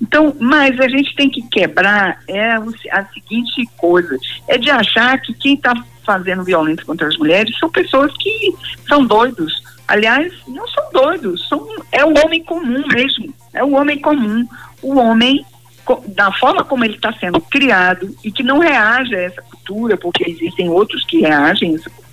Então, 0.00 0.34
mas 0.40 0.78
a 0.80 0.88
gente 0.88 1.14
tem 1.14 1.28
que 1.28 1.42
quebrar 1.42 2.20
é 2.28 2.52
a 2.52 3.04
seguinte 3.12 3.68
coisa, 3.76 4.16
é 4.48 4.56
de 4.56 4.70
achar 4.70 5.20
que 5.20 5.34
quem 5.34 5.54
está 5.54 5.74
fazendo 6.04 6.44
violência 6.44 6.84
contra 6.84 7.08
as 7.08 7.16
mulheres 7.16 7.58
são 7.58 7.68
pessoas 7.68 8.12
que 8.18 8.54
são 8.88 9.04
doidos. 9.04 9.62
Aliás, 9.88 10.32
não 10.48 10.66
são 10.68 10.84
doidos, 10.92 11.48
são, 11.48 11.66
é 11.92 12.04
o 12.04 12.14
homem 12.24 12.42
comum 12.42 12.84
mesmo, 12.88 13.32
é 13.52 13.62
o 13.62 13.72
homem 13.72 13.98
comum, 13.98 14.46
o 14.82 14.98
homem 14.98 15.44
da 16.08 16.32
forma 16.32 16.64
como 16.64 16.84
ele 16.84 16.96
está 16.96 17.12
sendo 17.12 17.40
criado 17.40 18.12
e 18.24 18.32
que 18.32 18.42
não 18.42 18.58
reage 18.58 19.14
a 19.14 19.20
essa 19.20 19.42
cultura, 19.42 19.96
porque 19.96 20.28
existem 20.28 20.68
outros 20.68 21.04
que 21.04 21.20
reagem 21.20 21.72
a 21.72 21.74
essa 21.76 21.90
cultura, 21.90 22.05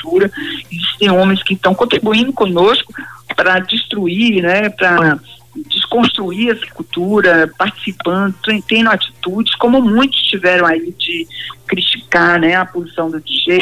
existem 0.71 1.09
homens 1.09 1.41
que 1.43 1.53
estão 1.53 1.73
contribuindo 1.73 2.33
conosco 2.33 2.93
para 3.35 3.59
destruir, 3.59 4.41
né, 4.41 4.69
para 4.69 5.19
desconstruir 5.67 6.49
essa 6.49 6.65
cultura, 6.73 7.51
participando, 7.57 8.35
tendo 8.67 8.89
atitudes, 8.89 9.55
como 9.55 9.81
muitos 9.81 10.19
tiveram 10.23 10.65
aí 10.65 10.91
de 10.97 11.27
criticar 11.67 12.39
né, 12.39 12.55
a 12.55 12.65
posição 12.65 13.09
do 13.09 13.19
DJ, 13.21 13.61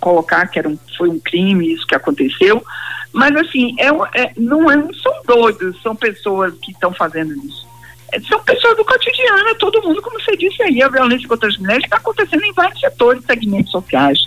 colocar 0.00 0.46
que 0.46 0.58
era 0.58 0.68
um, 0.68 0.78
foi 0.96 1.08
um 1.08 1.18
crime 1.18 1.72
isso 1.72 1.86
que 1.86 1.94
aconteceu. 1.94 2.64
Mas 3.12 3.34
assim, 3.36 3.74
é, 3.78 3.88
é, 4.20 4.32
não, 4.36 4.70
é, 4.70 4.76
não 4.76 4.92
são 4.94 5.12
doidos, 5.26 5.80
são 5.82 5.94
pessoas 5.94 6.54
que 6.62 6.72
estão 6.72 6.92
fazendo 6.92 7.32
isso. 7.44 7.66
É, 8.12 8.20
são 8.20 8.42
pessoas 8.44 8.76
do 8.76 8.84
cotidiano, 8.84 9.54
todo 9.56 9.82
mundo, 9.82 10.00
como 10.02 10.20
você 10.20 10.36
disse 10.36 10.62
aí, 10.62 10.82
a 10.82 10.88
violência 10.88 11.28
contra 11.28 11.48
as 11.48 11.56
mulheres 11.56 11.84
está 11.84 11.96
acontecendo 11.96 12.44
em 12.44 12.52
vários 12.52 12.80
setores, 12.80 13.24
segmentos 13.24 13.70
sociais. 13.70 14.18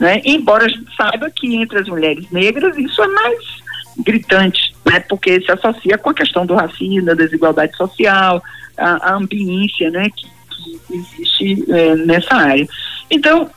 Né? 0.00 0.22
Embora 0.24 0.64
a 0.64 0.68
gente 0.68 0.96
saiba 0.96 1.30
que 1.30 1.54
entre 1.54 1.78
as 1.78 1.86
mulheres 1.86 2.28
negras 2.30 2.76
isso 2.78 3.02
é 3.02 3.06
mais 3.06 3.60
gritante, 3.98 4.74
né? 4.84 5.00
Porque 5.00 5.42
se 5.42 5.52
associa 5.52 5.98
com 5.98 6.08
a 6.08 6.14
questão 6.14 6.46
do 6.46 6.54
racismo, 6.54 7.04
da 7.04 7.12
desigualdade 7.12 7.76
social, 7.76 8.42
a, 8.78 9.10
a 9.10 9.14
ambiência, 9.14 9.90
né? 9.90 10.08
Que, 10.08 10.26
que 10.26 10.94
existe 10.94 11.70
é, 11.70 11.94
nessa 11.96 12.34
área. 12.34 12.66
Então, 13.10 13.50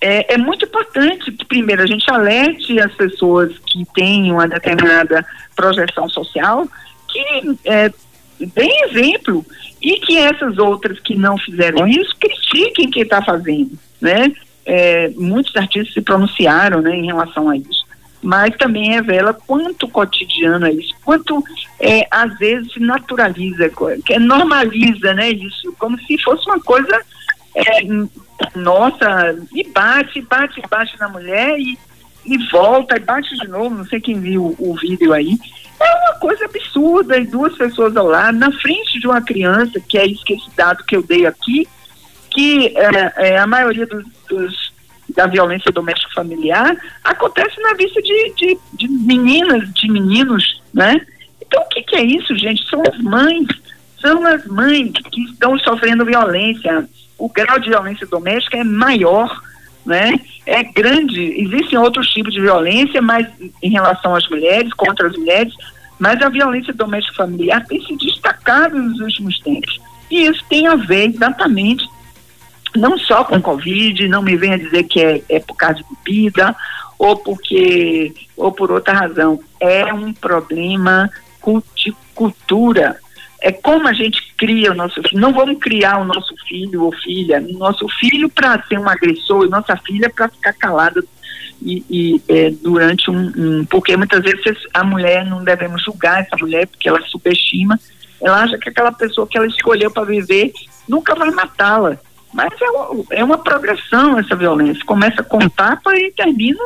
é, 0.00 0.34
é, 0.34 0.38
muito 0.38 0.64
importante 0.64 1.32
que, 1.32 1.44
primeiro, 1.44 1.82
a 1.82 1.86
gente 1.86 2.08
alerte 2.08 2.78
as 2.78 2.94
pessoas 2.94 3.52
que 3.66 3.84
têm 3.92 4.30
uma 4.30 4.46
determinada 4.46 5.26
projeção 5.56 6.08
social, 6.08 6.68
que 7.08 7.58
é, 7.64 7.92
exemplo 8.86 9.44
e 9.82 9.98
que 10.00 10.16
essas 10.16 10.56
outras 10.56 10.98
que 11.00 11.16
não 11.16 11.36
fizeram 11.36 11.86
isso 11.86 12.14
critiquem 12.18 12.90
quem 12.90 13.02
está 13.02 13.22
fazendo, 13.22 13.78
né? 14.00 14.32
É, 14.66 15.08
muitos 15.16 15.56
artistas 15.56 15.94
se 15.94 16.00
pronunciaram 16.00 16.82
né, 16.82 16.94
em 16.94 17.06
relação 17.06 17.48
a 17.48 17.56
isso 17.56 17.88
mas 18.22 18.54
também 18.56 18.90
revela 18.90 19.32
quanto 19.32 19.88
cotidiano 19.88 20.66
é 20.66 20.72
isso, 20.72 20.94
quanto 21.02 21.42
é, 21.80 22.06
às 22.10 22.36
vezes 22.38 22.70
naturaliza, 22.76 23.70
que 24.04 24.18
normaliza, 24.18 25.14
né, 25.14 25.30
isso, 25.30 25.74
como 25.78 25.98
se 26.02 26.18
fosse 26.18 26.46
uma 26.46 26.60
coisa 26.60 27.00
é, 27.54 27.82
nossa, 28.54 29.36
e 29.52 29.64
bate, 29.70 30.20
bate, 30.22 30.62
bate 30.68 30.98
na 30.98 31.08
mulher 31.08 31.58
e, 31.58 31.78
e 32.24 32.38
volta, 32.50 32.96
e 32.96 33.00
bate 33.00 33.34
de 33.36 33.48
novo, 33.48 33.74
não 33.74 33.84
sei 33.86 34.00
quem 34.00 34.20
viu 34.20 34.54
o, 34.58 34.70
o 34.70 34.76
vídeo 34.76 35.12
aí. 35.12 35.38
É 35.80 36.10
uma 36.10 36.18
coisa 36.20 36.44
absurda, 36.44 37.16
e 37.16 37.26
duas 37.26 37.56
pessoas 37.56 37.96
ao 37.96 38.06
lado, 38.06 38.38
na 38.38 38.52
frente 38.52 39.00
de 39.00 39.06
uma 39.06 39.22
criança, 39.22 39.80
que 39.80 39.98
é 39.98 40.06
isso 40.06 40.24
que 40.24 40.34
esse 40.34 40.50
dado 40.54 40.84
que 40.84 40.94
eu 40.94 41.02
dei 41.02 41.26
aqui, 41.26 41.66
que 42.30 42.74
é, 42.76 43.30
é 43.30 43.38
a 43.38 43.46
maioria 43.46 43.86
dos, 43.86 44.04
dos 44.28 44.70
da 45.14 45.26
violência 45.26 45.72
doméstica 45.72 46.12
familiar 46.14 46.76
acontece 47.04 47.60
na 47.60 47.74
vista 47.74 48.00
de, 48.00 48.32
de, 48.36 48.58
de 48.74 48.88
meninas, 48.88 49.72
de 49.72 49.90
meninos, 49.90 50.62
né? 50.72 51.00
Então, 51.40 51.62
o 51.62 51.68
que, 51.68 51.82
que 51.82 51.96
é 51.96 52.04
isso, 52.04 52.36
gente? 52.36 52.64
São 52.68 52.82
as 52.82 52.98
mães, 53.00 53.46
são 54.00 54.24
as 54.26 54.44
mães 54.46 54.92
que 55.10 55.22
estão 55.24 55.58
sofrendo 55.58 56.04
violência. 56.04 56.88
O 57.18 57.28
grau 57.28 57.58
de 57.58 57.68
violência 57.68 58.06
doméstica 58.06 58.58
é 58.58 58.64
maior, 58.64 59.42
né? 59.84 60.14
É 60.46 60.62
grande. 60.62 61.20
Existem 61.40 61.78
outros 61.78 62.08
tipos 62.10 62.32
de 62.32 62.40
violência, 62.40 63.02
mas 63.02 63.26
em 63.62 63.70
relação 63.70 64.14
às 64.14 64.28
mulheres, 64.28 64.72
contra 64.74 65.08
as 65.08 65.16
mulheres, 65.16 65.52
mas 65.98 66.22
a 66.22 66.28
violência 66.28 66.72
doméstica 66.72 67.16
familiar 67.16 67.66
tem 67.66 67.84
se 67.84 67.96
destacado 67.96 68.76
nos 68.76 69.00
últimos 69.00 69.38
tempos. 69.40 69.80
E 70.10 70.26
isso 70.26 70.42
tem 70.48 70.66
a 70.66 70.76
ver 70.76 71.10
exatamente 71.10 71.84
não 72.76 72.98
só 72.98 73.24
com 73.24 73.40
Covid, 73.40 74.06
não 74.08 74.22
me 74.22 74.36
venha 74.36 74.58
dizer 74.58 74.84
que 74.84 75.00
é, 75.00 75.22
é 75.28 75.40
por 75.40 75.56
causa 75.56 75.76
de 75.76 75.84
bebida 76.04 76.54
ou 76.98 77.16
porque 77.16 78.14
ou 78.36 78.52
por 78.52 78.70
outra 78.70 78.94
razão. 78.94 79.40
É 79.58 79.92
um 79.92 80.12
problema 80.12 81.10
de 81.74 81.94
cultura. 82.14 82.96
É 83.42 83.50
como 83.50 83.88
a 83.88 83.92
gente 83.94 84.34
cria 84.36 84.72
o 84.72 84.74
nosso 84.74 85.02
filho. 85.02 85.20
Não 85.20 85.32
vamos 85.32 85.58
criar 85.58 85.98
o 85.98 86.04
nosso 86.04 86.34
filho 86.46 86.84
ou 86.84 86.92
filha, 86.92 87.40
nosso 87.40 87.88
filho 87.98 88.28
para 88.28 88.62
ser 88.66 88.78
um 88.78 88.88
agressor 88.88 89.46
e 89.46 89.48
nossa 89.48 89.76
filha 89.78 90.10
para 90.10 90.28
ficar 90.28 90.52
calada 90.52 91.02
e, 91.62 91.84
e 91.90 92.22
é, 92.28 92.50
durante 92.50 93.10
um, 93.10 93.32
um, 93.36 93.64
porque 93.64 93.96
muitas 93.96 94.22
vezes 94.22 94.58
a 94.72 94.82
mulher 94.82 95.24
não 95.24 95.44
devemos 95.44 95.82
julgar 95.82 96.20
essa 96.22 96.36
mulher 96.38 96.66
porque 96.66 96.88
ela 96.88 97.00
subestima 97.02 97.78
ela 98.20 98.42
acha 98.42 98.58
que 98.58 98.68
aquela 98.68 98.92
pessoa 98.92 99.26
que 99.26 99.36
ela 99.36 99.46
escolheu 99.46 99.90
para 99.90 100.04
viver 100.04 100.52
nunca 100.88 101.14
vai 101.14 101.30
matá-la 101.30 101.98
mas 102.32 102.52
é, 102.60 102.70
uma, 102.70 103.04
é 103.10 103.24
uma 103.24 103.38
progressão 103.38 104.18
essa 104.18 104.36
violência. 104.36 104.84
Começa 104.84 105.22
com 105.22 105.48
tapa 105.48 105.96
e 105.96 106.12
termina 106.12 106.62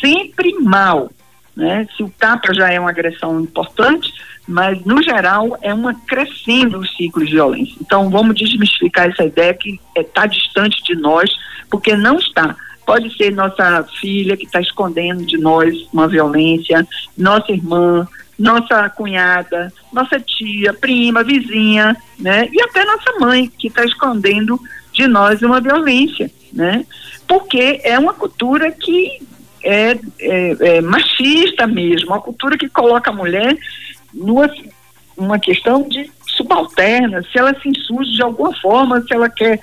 sempre 0.00 0.54
mal. 0.60 1.10
Né? 1.56 1.86
Se 1.96 2.02
o 2.02 2.10
tapa 2.18 2.52
já 2.52 2.70
é 2.70 2.80
uma 2.80 2.90
agressão 2.90 3.40
importante, 3.40 4.12
mas 4.46 4.84
no 4.84 5.02
geral 5.02 5.56
é 5.62 5.72
uma 5.72 5.94
crescendo 5.94 6.78
o 6.78 6.86
ciclo 6.86 7.24
de 7.24 7.32
violência. 7.32 7.76
Então 7.80 8.10
vamos 8.10 8.34
desmistificar 8.34 9.08
essa 9.08 9.24
ideia 9.24 9.54
que 9.54 9.80
está 9.96 10.24
é, 10.24 10.28
distante 10.28 10.82
de 10.82 10.94
nós, 10.96 11.30
porque 11.70 11.96
não 11.96 12.16
está. 12.16 12.56
Pode 12.84 13.16
ser 13.16 13.32
nossa 13.32 13.84
filha 14.00 14.36
que 14.36 14.44
está 14.44 14.60
escondendo 14.60 15.24
de 15.24 15.38
nós 15.38 15.88
uma 15.92 16.08
violência, 16.08 16.86
nossa 17.16 17.52
irmã, 17.52 18.08
nossa 18.38 18.88
cunhada, 18.90 19.72
nossa 19.92 20.18
tia, 20.18 20.72
prima, 20.72 21.22
vizinha, 21.22 21.96
né? 22.18 22.48
E 22.52 22.62
até 22.62 22.84
nossa 22.84 23.12
mãe, 23.20 23.50
que 23.58 23.68
está 23.68 23.84
escondendo 23.84 24.60
de 24.92 25.06
nós 25.06 25.42
uma 25.42 25.60
violência, 25.60 26.30
né? 26.52 26.84
Porque 27.26 27.80
é 27.84 27.98
uma 27.98 28.14
cultura 28.14 28.70
que 28.70 29.22
é, 29.62 29.98
é, 30.18 30.76
é 30.76 30.80
machista 30.80 31.66
mesmo, 31.66 32.08
uma 32.08 32.20
cultura 32.20 32.58
que 32.58 32.68
coloca 32.68 33.10
a 33.10 33.14
mulher 33.14 33.56
numa 34.12 34.50
uma 35.16 35.38
questão 35.38 35.86
de 35.88 36.10
subalterna, 36.26 37.22
se 37.22 37.38
ela 37.38 37.54
se 37.60 37.68
insurge 37.68 38.12
de 38.12 38.22
alguma 38.22 38.54
forma, 38.60 39.00
se 39.02 39.14
ela 39.14 39.28
quer 39.28 39.60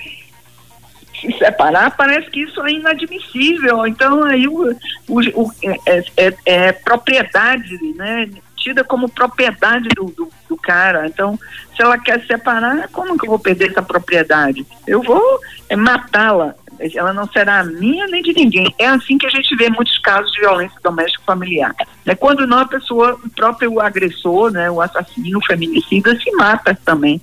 se 1.20 1.32
separar, 1.38 1.96
parece 1.98 2.30
que 2.30 2.42
isso 2.42 2.62
é 2.66 2.72
inadmissível. 2.72 3.86
Então 3.86 4.24
aí 4.24 4.48
o, 4.48 4.72
o, 5.08 5.20
o 5.44 5.52
é, 5.86 6.04
é, 6.18 6.34
é, 6.46 6.72
propriedade, 6.72 7.78
né? 7.96 8.30
Tida 8.60 8.84
como 8.84 9.10
propriedade 9.10 9.90
do, 9.96 10.06
do, 10.06 10.30
do, 10.48 10.58
cara. 10.58 11.08
Então, 11.08 11.40
se 11.76 11.82
ela 11.82 11.98
quer 11.98 12.26
separar, 12.26 12.88
como 12.90 13.18
que 13.18 13.26
eu 13.26 13.30
vou 13.30 13.40
perder 13.40 13.72
essa 13.72 13.82
propriedade? 13.82 14.66
Eu 14.86 15.02
vou 15.02 15.40
é, 15.68 15.76
matá-la. 15.76 16.54
Ela 16.96 17.14
não 17.14 17.28
será 17.28 17.64
minha 17.64 18.08
nem 18.08 18.22
de 18.22 18.34
ninguém. 18.34 18.74
É 18.78 18.88
assim 18.88 19.18
que 19.18 19.26
a 19.26 19.30
gente 19.30 19.56
vê 19.56 19.70
muitos 19.70 19.98
casos 20.00 20.32
de 20.32 20.40
violência 20.42 20.80
doméstica 20.84 21.24
familiar. 21.26 21.76
É 22.06 22.16
quando 22.16 22.48
não 22.48 22.60
a 22.60 22.66
pessoa, 22.66 23.20
o 23.24 23.30
próprio 23.30 23.80
agressor, 23.80 24.52
né, 24.52 24.70
o 24.70 24.82
assassino, 24.82 25.40
o 25.40 25.46
feminicida, 25.46 26.18
se 26.20 26.32
mata 26.32 26.78
também. 26.86 27.22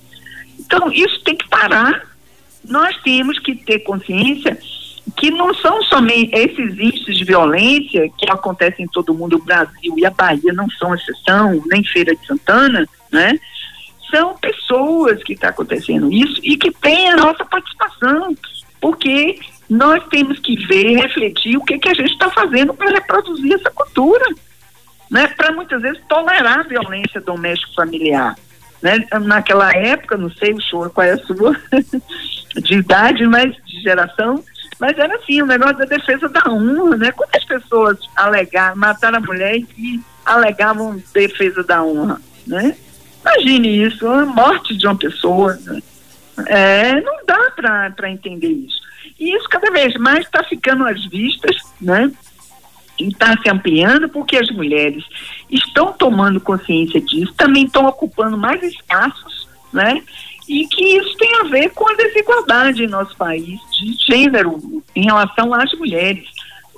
Então, 0.59 0.91
isso 0.91 1.23
tem 1.23 1.35
que 1.35 1.47
parar. 1.47 2.05
Nós 2.63 2.95
temos 2.97 3.39
que 3.39 3.55
ter 3.55 3.79
consciência 3.79 4.57
que 5.15 5.31
não 5.31 5.53
são 5.53 5.81
somente 5.83 6.35
esses 6.35 6.77
índices 6.77 7.17
de 7.17 7.23
violência 7.23 8.09
que 8.17 8.29
acontecem 8.29 8.85
em 8.85 8.89
todo 8.89 9.13
mundo, 9.13 9.37
o 9.37 9.43
Brasil 9.43 9.93
e 9.97 10.05
a 10.05 10.11
Bahia 10.11 10.53
não 10.53 10.69
são 10.71 10.93
exceção, 10.93 11.61
nem 11.67 11.83
Feira 11.83 12.15
de 12.15 12.25
Santana, 12.25 12.87
né? 13.11 13.39
são 14.09 14.35
pessoas 14.37 15.21
que 15.23 15.33
está 15.33 15.49
acontecendo 15.49 16.11
isso 16.11 16.39
e 16.43 16.57
que 16.57 16.71
tem 16.71 17.09
a 17.09 17.17
nossa 17.17 17.43
participação, 17.45 18.35
porque 18.79 19.39
nós 19.69 20.03
temos 20.09 20.39
que 20.39 20.55
ver, 20.65 20.95
refletir 20.95 21.57
o 21.57 21.63
que, 21.63 21.77
que 21.77 21.89
a 21.89 21.93
gente 21.93 22.13
está 22.13 22.29
fazendo 22.29 22.73
para 22.73 22.91
reproduzir 22.91 23.53
essa 23.53 23.69
cultura, 23.71 24.25
né? 25.11 25.27
Para 25.27 25.51
muitas 25.51 25.81
vezes 25.81 26.01
tolerar 26.07 26.59
a 26.59 26.63
violência 26.63 27.19
doméstica 27.19 27.73
familiar. 27.75 28.35
Né? 28.81 29.05
Naquela 29.21 29.71
época, 29.71 30.17
não 30.17 30.29
sei 30.31 30.53
o 30.53 30.61
senhor 30.61 30.89
qual 30.91 31.07
é 31.07 31.13
a 31.13 31.17
sua 31.17 31.59
de 32.61 32.75
idade, 32.75 33.25
mas 33.25 33.55
de 33.65 33.81
geração, 33.81 34.43
mas 34.79 34.97
era 34.97 35.15
assim, 35.15 35.41
o 35.41 35.45
negócio 35.45 35.77
da 35.77 35.85
defesa 35.85 36.29
da 36.29 36.43
honra, 36.47 36.97
né? 36.97 37.11
Quantas 37.11 37.43
pessoas 37.45 37.97
alegaram, 38.15 38.75
mataram 38.75 39.17
a 39.17 39.21
mulher 39.21 39.57
e 39.77 39.99
alegavam 40.25 41.01
defesa 41.13 41.63
da 41.63 41.83
honra, 41.83 42.21
né? 42.45 42.75
Imagine 43.21 43.83
isso, 43.85 44.07
a 44.07 44.25
morte 44.25 44.77
de 44.77 44.85
uma 44.85 44.95
pessoa, 44.95 45.57
né? 45.65 45.81
É, 46.45 47.01
não 47.01 47.25
dá 47.25 47.51
para 47.95 48.09
entender 48.09 48.51
isso. 48.51 48.77
E 49.19 49.35
isso 49.35 49.49
cada 49.49 49.71
vez 49.71 49.95
mais 49.95 50.25
está 50.25 50.43
ficando 50.43 50.85
às 50.85 51.03
vistas, 51.05 51.55
né? 51.81 52.11
E 52.99 53.07
está 53.07 53.35
se 53.41 53.49
ampliando 53.49 54.07
porque 54.09 54.37
as 54.37 54.49
mulheres 54.51 55.03
estão 55.49 55.91
tomando 55.93 56.39
consciência 56.39 57.01
disso, 57.01 57.33
também 57.35 57.65
estão 57.65 57.85
ocupando 57.85 58.37
mais 58.37 58.61
espaços, 58.61 59.47
né? 59.73 60.03
E 60.47 60.65
que 60.67 60.97
isso 60.97 61.15
tem 61.17 61.35
a 61.41 61.43
ver 61.43 61.69
com 61.71 61.89
a 61.89 61.95
desigualdade 61.95 62.83
em 62.83 62.87
nosso 62.87 63.15
país 63.17 63.59
de 63.71 63.93
gênero 64.05 64.83
em 64.95 65.03
relação 65.03 65.53
às 65.53 65.71
mulheres. 65.73 66.25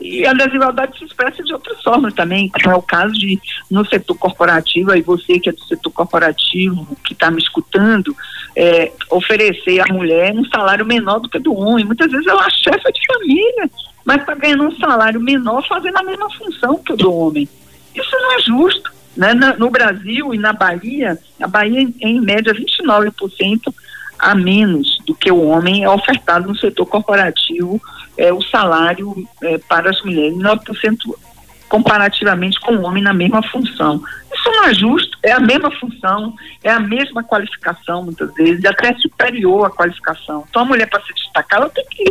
E 0.01 0.25
a 0.25 0.33
desigualdade 0.33 0.97
se 0.97 1.03
expressa 1.03 1.43
de 1.43 1.51
outras 1.51 1.81
formas 1.83 2.13
também, 2.13 2.49
é 2.65 2.73
o 2.73 2.81
caso 2.81 3.13
de, 3.13 3.37
no 3.69 3.85
setor 3.85 4.17
corporativo, 4.17 4.91
aí 4.91 5.01
você 5.01 5.39
que 5.39 5.49
é 5.49 5.51
do 5.51 5.63
setor 5.65 5.91
corporativo, 5.91 6.87
que 7.03 7.11
está 7.11 7.29
me 7.29 7.41
escutando, 7.41 8.15
é, 8.55 8.93
oferecer 9.09 9.81
à 9.81 9.93
mulher 9.93 10.33
um 10.33 10.45
salário 10.45 10.85
menor 10.85 11.19
do 11.19 11.29
que 11.29 11.37
do 11.37 11.53
homem. 11.53 11.83
Muitas 11.83 12.09
vezes 12.09 12.25
ela 12.27 12.45
é 12.45 12.49
chefe 12.49 12.91
de 12.93 13.05
família, 13.05 13.69
mas 14.05 14.21
está 14.21 14.35
ganhando 14.35 14.63
um 14.63 14.77
salário 14.77 15.19
menor 15.19 15.67
fazendo 15.67 15.97
a 15.97 16.03
mesma 16.03 16.29
função 16.31 16.77
que 16.77 16.93
o 16.93 16.97
do 16.97 17.13
homem. 17.13 17.47
Isso 17.93 18.11
não 18.11 18.33
é 18.33 18.39
justo. 18.39 18.98
Né? 19.17 19.33
no 19.33 19.69
Brasil 19.69 20.33
e 20.33 20.37
na 20.37 20.53
Bahia, 20.53 21.17
a 21.41 21.47
Bahia 21.47 21.81
em, 21.81 21.93
em 21.99 22.21
média 22.21 22.53
29% 22.53 23.73
a 24.17 24.35
menos 24.35 24.97
do 25.05 25.15
que 25.15 25.31
o 25.31 25.43
homem 25.45 25.83
é 25.83 25.89
ofertado 25.89 26.47
no 26.47 26.55
setor 26.55 26.85
corporativo 26.85 27.81
é, 28.17 28.33
o 28.33 28.41
salário 28.41 29.27
é, 29.41 29.57
para 29.57 29.89
as 29.89 30.01
mulheres, 30.03 30.37
9% 30.37 30.97
comparativamente 31.69 32.59
com 32.59 32.75
o 32.75 32.81
homem 32.81 33.01
na 33.01 33.13
mesma 33.13 33.41
função. 33.43 34.03
Isso 34.33 34.51
não 34.51 34.65
é 34.65 34.73
justo, 34.73 35.17
é 35.23 35.31
a 35.31 35.39
mesma 35.39 35.71
função, 35.71 36.35
é 36.63 36.69
a 36.69 36.79
mesma 36.79 37.23
qualificação 37.23 38.03
muitas 38.03 38.33
vezes, 38.33 38.65
até 38.65 38.93
superior 38.95 39.67
à 39.67 39.69
qualificação. 39.69 40.43
Então 40.49 40.63
a 40.63 40.65
mulher 40.65 40.89
para 40.89 41.01
se 41.03 41.13
destacar, 41.13 41.61
ela 41.61 41.69
tem 41.69 41.85
que 41.85 42.03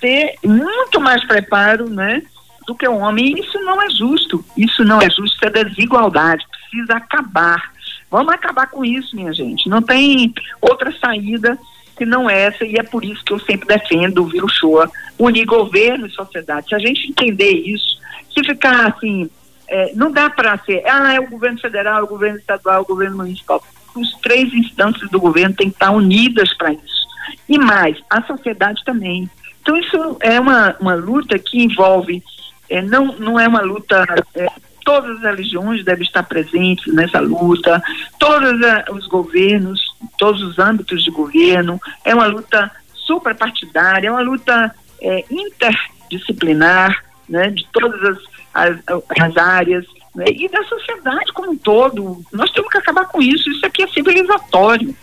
ter 0.00 0.36
muito 0.44 1.00
mais 1.00 1.22
preparo, 1.26 1.90
né? 1.90 2.22
Do 2.66 2.74
que 2.74 2.86
o 2.86 2.96
homem. 2.96 3.38
Isso 3.38 3.58
não 3.60 3.82
é 3.82 3.90
justo. 3.90 4.44
Isso 4.56 4.84
não 4.84 5.00
é 5.00 5.10
justo, 5.10 5.36
isso 5.36 5.44
é 5.44 5.64
desigualdade. 5.64 6.44
Precisa 6.50 6.94
acabar. 6.94 7.72
Vamos 8.10 8.32
acabar 8.32 8.68
com 8.68 8.84
isso, 8.84 9.16
minha 9.16 9.32
gente. 9.32 9.68
Não 9.68 9.82
tem 9.82 10.32
outra 10.60 10.92
saída 10.98 11.58
que 11.96 12.04
não 12.04 12.28
essa, 12.28 12.64
e 12.64 12.74
é 12.74 12.82
por 12.82 13.04
isso 13.04 13.24
que 13.24 13.32
eu 13.32 13.38
sempre 13.38 13.68
defendo 13.68 14.24
o 14.24 14.48
Shoa, 14.48 14.90
unir 15.18 15.44
governo 15.44 16.06
e 16.06 16.10
sociedade. 16.10 16.68
Se 16.68 16.74
a 16.74 16.78
gente 16.78 17.08
entender 17.08 17.52
isso, 17.52 17.98
se 18.32 18.44
ficar 18.44 18.88
assim, 18.88 19.30
é, 19.68 19.92
não 19.94 20.10
dá 20.10 20.28
para 20.28 20.58
ser, 20.58 20.82
ah, 20.86 21.14
é 21.14 21.20
o 21.20 21.28
governo 21.28 21.58
federal, 21.58 22.00
é 22.00 22.02
o 22.02 22.08
governo 22.08 22.38
estadual, 22.38 22.78
é 22.78 22.80
o 22.80 22.86
governo 22.86 23.18
municipal. 23.18 23.62
Os 23.94 24.12
três 24.14 24.52
instâncias 24.52 25.08
do 25.10 25.20
governo 25.20 25.54
têm 25.54 25.70
que 25.70 25.76
estar 25.76 25.92
unidas 25.92 26.52
para 26.56 26.72
isso. 26.72 27.06
E 27.48 27.58
mais, 27.58 27.96
a 28.10 28.22
sociedade 28.22 28.82
também. 28.84 29.30
Então, 29.62 29.76
isso 29.76 30.16
é 30.20 30.38
uma, 30.38 30.76
uma 30.80 30.94
luta 30.94 31.38
que 31.38 31.62
envolve 31.62 32.22
é, 32.68 32.82
não, 32.82 33.06
não 33.18 33.38
é 33.38 33.46
uma 33.46 33.60
luta. 33.60 34.04
É, 34.34 34.46
todas 34.84 35.16
as 35.16 35.22
religiões 35.22 35.84
devem 35.84 36.04
estar 36.04 36.22
presentes 36.22 36.92
nessa 36.92 37.18
luta, 37.18 37.82
todos 38.18 38.52
os 38.90 39.06
governos, 39.06 39.80
todos 40.18 40.42
os 40.42 40.58
âmbitos 40.58 41.02
de 41.02 41.10
governo. 41.10 41.80
É 42.04 42.14
uma 42.14 42.26
luta 42.26 42.70
suprapartidária, 42.94 44.08
é 44.08 44.10
uma 44.10 44.20
luta 44.20 44.74
é, 45.00 45.24
interdisciplinar, 45.30 47.02
né, 47.28 47.48
de 47.48 47.66
todas 47.72 48.02
as, 48.02 48.18
as, 48.52 48.78
as 49.18 49.36
áreas 49.36 49.86
né, 50.14 50.26
e 50.28 50.48
da 50.48 50.62
sociedade 50.64 51.32
como 51.32 51.52
um 51.52 51.56
todo. 51.56 52.22
Nós 52.32 52.50
temos 52.50 52.70
que 52.70 52.78
acabar 52.78 53.06
com 53.06 53.20
isso. 53.20 53.50
Isso 53.50 53.64
aqui 53.64 53.82
é 53.82 53.88
civilizatório. 53.88 54.94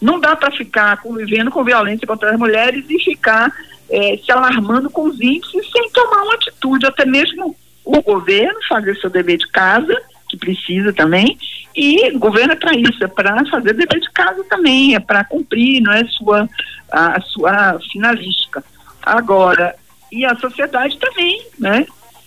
Não 0.00 0.20
dá 0.20 0.36
para 0.36 0.50
ficar 0.50 0.96
convivendo 0.98 1.50
com 1.50 1.64
violência 1.64 2.06
contra 2.06 2.30
as 2.30 2.38
mulheres 2.38 2.84
e 2.88 2.98
ficar 2.98 3.52
é, 3.90 4.16
se 4.16 4.30
alarmando 4.30 4.90
com 4.90 5.04
os 5.04 5.20
índices 5.20 5.70
sem 5.70 5.90
tomar 5.90 6.22
uma 6.22 6.34
atitude, 6.34 6.86
até 6.86 7.04
mesmo 7.04 7.56
o 7.84 8.02
governo 8.02 8.58
fazer 8.68 8.96
seu 8.96 9.10
dever 9.10 9.38
de 9.38 9.48
casa, 9.48 10.00
que 10.28 10.36
precisa 10.36 10.92
também, 10.92 11.38
e 11.76 12.10
o 12.12 12.18
governo 12.18 12.52
é 12.52 12.56
para 12.56 12.74
isso, 12.74 13.02
é 13.02 13.06
para 13.06 13.44
fazer 13.46 13.74
dever 13.74 14.00
de 14.00 14.10
casa 14.12 14.42
também, 14.44 14.94
é 14.94 15.00
para 15.00 15.24
cumprir, 15.24 15.82
não 15.82 15.92
é 15.92 16.04
sua, 16.06 16.48
a, 16.90 17.18
a 17.18 17.20
sua 17.20 17.78
finalística. 17.92 18.64
Agora, 19.02 19.74
e 20.10 20.24
a 20.24 20.36
sociedade 20.36 20.96
também, 20.98 21.44
né? 21.58 21.86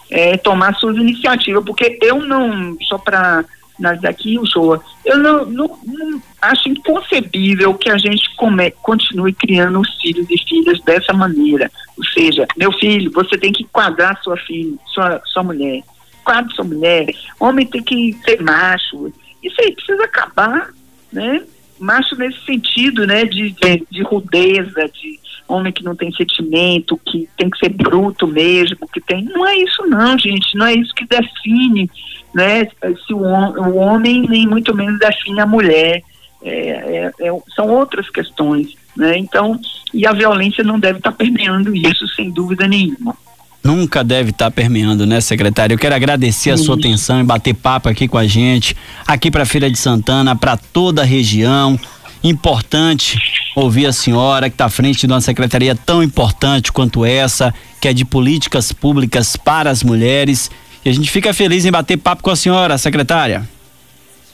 É, 0.10 0.38
tomar 0.38 0.73
suas 0.75 0.95
iniciativas, 0.95 1.65
porque 1.65 1.97
eu 2.01 2.21
não, 2.21 2.77
só 2.84 2.97
para 2.97 3.43
nas 3.79 3.99
daqui, 4.01 4.37
o 4.39 4.45
show. 4.45 4.81
Eu 5.05 5.17
não, 5.17 5.45
não, 5.45 5.79
não, 5.85 6.21
acho 6.41 6.69
inconcebível 6.69 7.73
que 7.75 7.89
a 7.89 7.97
gente 7.97 8.35
come, 8.35 8.71
continue 8.71 9.33
criando 9.33 9.79
os 9.79 9.95
filhos 10.01 10.27
e 10.29 10.37
filhas 10.47 10.81
dessa 10.81 11.13
maneira. 11.13 11.71
Ou 11.97 12.03
seja, 12.05 12.47
meu 12.57 12.71
filho, 12.73 13.11
você 13.11 13.37
tem 13.37 13.51
que 13.51 13.63
quadrar 13.65 14.21
sua 14.23 14.37
filha, 14.37 14.77
sua, 14.87 15.21
sua 15.25 15.43
mulher. 15.43 15.83
Quadra 16.23 16.53
sua 16.55 16.65
mulher. 16.65 17.07
Homem 17.39 17.65
tem 17.65 17.83
que 17.83 18.13
ser 18.25 18.41
macho. 18.41 19.11
Isso 19.41 19.55
aí 19.61 19.71
precisa 19.71 20.03
acabar, 20.03 20.69
né? 21.11 21.43
Macho 21.79 22.15
nesse 22.15 22.43
sentido, 22.43 23.05
né? 23.05 23.23
De, 23.23 23.51
de, 23.51 23.87
de 23.89 24.03
rudeza, 24.03 24.89
de 24.93 25.19
homem 25.47 25.71
que 25.71 25.83
não 25.83 25.95
tem 25.95 26.11
sentimento, 26.11 26.99
que 27.05 27.29
tem 27.37 27.49
que 27.49 27.57
ser 27.57 27.69
bruto 27.69 28.27
mesmo, 28.27 28.87
que 28.91 28.99
tem. 28.99 29.23
Não 29.23 29.47
é 29.47 29.57
isso 29.57 29.85
não, 29.87 30.17
gente. 30.17 30.57
Não 30.57 30.65
é 30.65 30.73
isso 30.73 30.93
que 30.93 31.05
define 31.05 31.89
né, 32.33 32.67
se 33.05 33.13
o, 33.13 33.19
o 33.19 33.75
homem 33.77 34.25
nem 34.27 34.45
muito 34.47 34.75
menos 34.75 34.99
define 34.99 35.39
a 35.39 35.45
mulher. 35.45 36.01
É, 36.43 36.49
é, 36.49 37.11
é, 37.19 37.39
são 37.55 37.67
outras 37.67 38.09
questões, 38.11 38.75
né? 38.95 39.17
Então, 39.17 39.59
e 39.91 40.05
a 40.05 40.13
violência 40.13 40.63
não 40.63 40.79
deve 40.79 40.99
estar 40.99 41.11
tá 41.11 41.17
permeando 41.17 41.75
isso, 41.75 42.07
sem 42.09 42.29
dúvida 42.29 42.67
nenhuma. 42.67 43.15
Nunca 43.63 44.03
deve 44.03 44.29
estar 44.29 44.45
tá 44.45 44.51
permeando, 44.51 45.05
né, 45.05 45.19
secretário? 45.19 45.73
Eu 45.73 45.79
quero 45.79 45.95
agradecer 45.95 46.51
a 46.51 46.57
sua 46.57 46.75
atenção 46.75 47.19
e 47.19 47.23
bater 47.23 47.53
papo 47.53 47.89
aqui 47.89 48.07
com 48.07 48.17
a 48.17 48.27
gente, 48.27 48.75
aqui 49.05 49.31
para 49.31 49.45
Feira 49.45 49.69
de 49.69 49.77
Santana, 49.77 50.35
para 50.35 50.55
toda 50.55 51.01
a 51.01 51.05
região. 51.05 51.77
Importante 52.23 53.19
ouvir 53.55 53.85
a 53.87 53.91
senhora 53.91 54.49
que 54.49 54.53
está 54.53 54.65
à 54.65 54.69
frente 54.69 55.05
de 55.05 55.11
uma 55.11 55.21
secretaria 55.21 55.75
tão 55.75 56.01
importante 56.01 56.71
quanto 56.71 57.03
essa, 57.03 57.53
que 57.81 57.87
é 57.87 57.93
de 57.93 58.05
políticas 58.05 58.71
públicas 58.71 59.35
para 59.35 59.69
as 59.69 59.83
mulheres. 59.83 60.49
E 60.88 60.89
a 60.89 60.93
gente 60.93 61.12
fica 61.12 61.34
feliz 61.34 61.65
em 61.65 61.71
bater 61.71 61.97
papo 61.97 62.23
com 62.23 62.30
a 62.30 62.36
senhora, 62.38 62.78
secretária. 62.78 63.43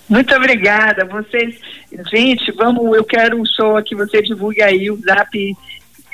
Muito 0.08 0.36
obrigada. 0.36 1.04
Vocês, 1.04 1.56
gente, 2.12 2.52
vamos, 2.52 2.96
eu 2.96 3.04
quero 3.04 3.42
um 3.42 3.44
show 3.44 3.76
aqui, 3.76 3.96
você 3.96 4.22
divulgue 4.22 4.62
aí 4.62 4.92
o 4.92 4.98
zap 4.98 5.58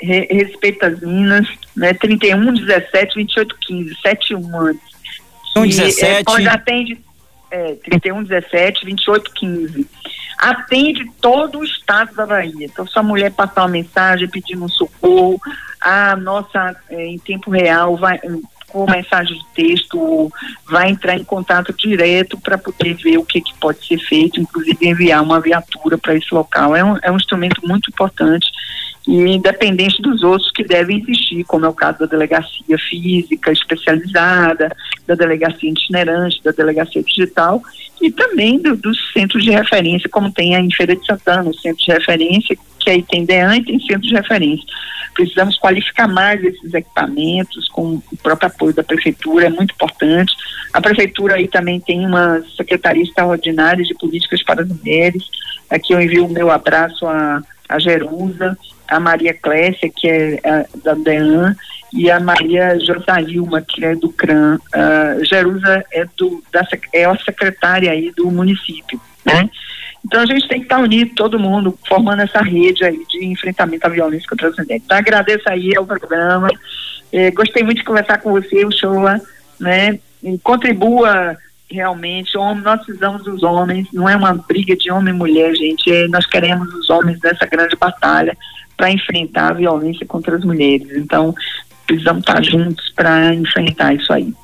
re, 0.00 0.26
Respeita 0.30 0.86
as 0.86 1.00
Minas, 1.00 1.46
né? 1.76 1.92
31 1.92 2.54
17 2.54 3.16
28 3.16 3.56
15, 3.60 3.94
71 4.00 4.60
antes. 4.60 4.82
31 5.52 5.66
17. 5.66 6.04
É, 6.06 6.24
pode 6.24 6.48
atende 6.48 6.98
é, 7.50 7.74
31 7.74 8.22
17 8.22 8.86
28 8.86 9.30
15. 9.34 9.86
Atende 10.38 11.10
todo 11.20 11.58
o 11.58 11.64
estado 11.64 12.14
da 12.14 12.24
Bahia. 12.24 12.64
Então, 12.64 12.86
se 12.86 12.98
a 12.98 13.02
mulher 13.02 13.30
passar 13.30 13.60
uma 13.64 13.68
mensagem 13.68 14.26
pedindo 14.26 14.64
um 14.64 14.70
socorro, 14.70 15.38
a 15.78 16.16
nossa, 16.16 16.74
é, 16.88 17.08
em 17.08 17.18
tempo 17.18 17.50
real, 17.50 17.94
vai 17.98 18.18
com 18.70 18.90
mensagem 18.90 19.36
de 19.36 19.46
texto, 19.54 20.30
vai 20.66 20.90
entrar 20.90 21.16
em 21.16 21.24
contato 21.24 21.72
direto 21.72 22.38
para 22.38 22.56
poder 22.56 22.94
ver 22.94 23.18
o 23.18 23.24
que, 23.24 23.40
que 23.40 23.54
pode 23.54 23.84
ser 23.86 23.98
feito, 23.98 24.40
inclusive 24.40 24.88
enviar 24.88 25.22
uma 25.22 25.40
viatura 25.40 25.98
para 25.98 26.14
esse 26.14 26.32
local. 26.32 26.74
É 26.74 26.84
um, 26.84 26.96
é 27.02 27.10
um 27.10 27.16
instrumento 27.16 27.60
muito 27.66 27.90
importante 27.90 28.48
e 29.06 29.16
independente 29.16 30.00
dos 30.00 30.22
outros 30.22 30.50
que 30.52 30.62
devem 30.62 30.98
existir, 30.98 31.44
como 31.44 31.66
é 31.66 31.68
o 31.68 31.74
caso 31.74 31.98
da 32.00 32.06
delegacia 32.06 32.78
física 32.78 33.50
especializada, 33.50 34.70
da 35.06 35.14
delegacia 35.14 35.70
itinerante, 35.70 36.42
da 36.44 36.52
delegacia 36.52 37.02
digital 37.02 37.62
e 38.00 38.10
também 38.10 38.58
do, 38.58 38.76
dos 38.76 39.12
centros 39.12 39.42
de 39.42 39.50
referência, 39.50 40.08
como 40.08 40.30
tem 40.30 40.54
a 40.54 40.60
em 40.60 40.68
de 40.68 41.06
Santana, 41.06 41.50
o 41.50 41.54
centro 41.54 41.84
de 41.84 41.92
referência 41.92 42.54
que 42.54 42.69
aí 42.88 43.02
tem 43.02 43.24
DEAN 43.24 43.56
e 43.56 43.64
tem 43.64 43.80
centros 43.80 44.08
de 44.08 44.14
referência. 44.14 44.64
Precisamos 45.12 45.58
qualificar 45.58 46.08
mais 46.08 46.42
esses 46.42 46.72
equipamentos 46.72 47.68
com 47.68 48.00
o 48.10 48.16
próprio 48.22 48.48
apoio 48.48 48.72
da 48.72 48.82
prefeitura, 48.82 49.46
é 49.46 49.50
muito 49.50 49.74
importante. 49.74 50.32
A 50.72 50.80
prefeitura 50.80 51.34
aí 51.34 51.48
também 51.48 51.80
tem 51.80 52.06
uma 52.06 52.42
secretaria 52.56 53.02
extraordinária 53.02 53.84
de 53.84 53.94
políticas 53.94 54.42
para 54.42 54.62
as 54.62 54.68
mulheres. 54.68 55.24
Aqui 55.68 55.92
eu 55.92 56.00
envio 56.00 56.26
o 56.26 56.32
meu 56.32 56.50
abraço 56.50 57.06
a, 57.06 57.42
a 57.68 57.78
Jerusa, 57.78 58.56
a 58.88 59.00
Maria 59.00 59.34
Clécia, 59.34 59.90
que 59.94 60.08
é 60.08 60.40
a, 60.44 60.66
da 60.82 60.94
DEAN, 60.94 61.54
e 61.92 62.10
a 62.10 62.20
Maria 62.20 62.78
Josailma, 62.78 63.60
que 63.62 63.84
é 63.84 63.94
do 63.94 64.10
CRAM. 64.12 64.58
Uh, 64.74 65.24
Jerusa 65.24 65.84
é, 65.92 66.06
do, 66.16 66.42
da, 66.52 66.66
é 66.92 67.04
a 67.04 67.16
secretária 67.18 67.90
aí 67.90 68.12
do 68.12 68.30
município, 68.30 69.00
né? 69.24 69.50
Então 70.04 70.20
a 70.20 70.26
gente 70.26 70.48
tem 70.48 70.58
que 70.58 70.66
estar 70.66 70.78
unido, 70.78 71.14
todo 71.14 71.38
mundo, 71.38 71.78
formando 71.86 72.22
essa 72.22 72.42
rede 72.42 72.84
aí 72.84 73.04
de 73.08 73.24
enfrentamento 73.26 73.86
à 73.86 73.90
violência 73.90 74.28
contra 74.28 74.48
as 74.48 74.56
mulheres. 74.56 74.82
Então 74.84 74.96
agradeço 74.96 75.48
aí 75.48 75.76
ao 75.76 75.86
programa, 75.86 76.48
eh, 77.12 77.30
gostei 77.30 77.62
muito 77.62 77.78
de 77.78 77.84
conversar 77.84 78.18
com 78.18 78.32
você, 78.32 78.64
o 78.64 78.72
Showa, 78.72 79.20
né? 79.58 79.98
E 80.22 80.38
contribua 80.38 81.36
realmente, 81.70 82.36
homem, 82.36 82.64
nós 82.64 82.84
precisamos 82.84 83.22
dos 83.22 83.42
homens, 83.42 83.86
não 83.92 84.08
é 84.08 84.16
uma 84.16 84.34
briga 84.34 84.74
de 84.76 84.90
homem 84.90 85.14
e 85.14 85.16
mulher, 85.16 85.54
gente, 85.54 85.90
é, 85.90 86.08
nós 86.08 86.26
queremos 86.26 86.72
os 86.74 86.90
homens 86.90 87.18
nessa 87.22 87.46
grande 87.46 87.76
batalha 87.76 88.36
para 88.76 88.90
enfrentar 88.90 89.50
a 89.50 89.54
violência 89.54 90.04
contra 90.06 90.36
as 90.36 90.44
mulheres. 90.44 90.88
Então, 90.96 91.34
precisamos 91.86 92.20
estar 92.20 92.42
juntos 92.42 92.90
para 92.96 93.34
enfrentar 93.34 93.94
isso 93.94 94.12
aí. 94.12 94.34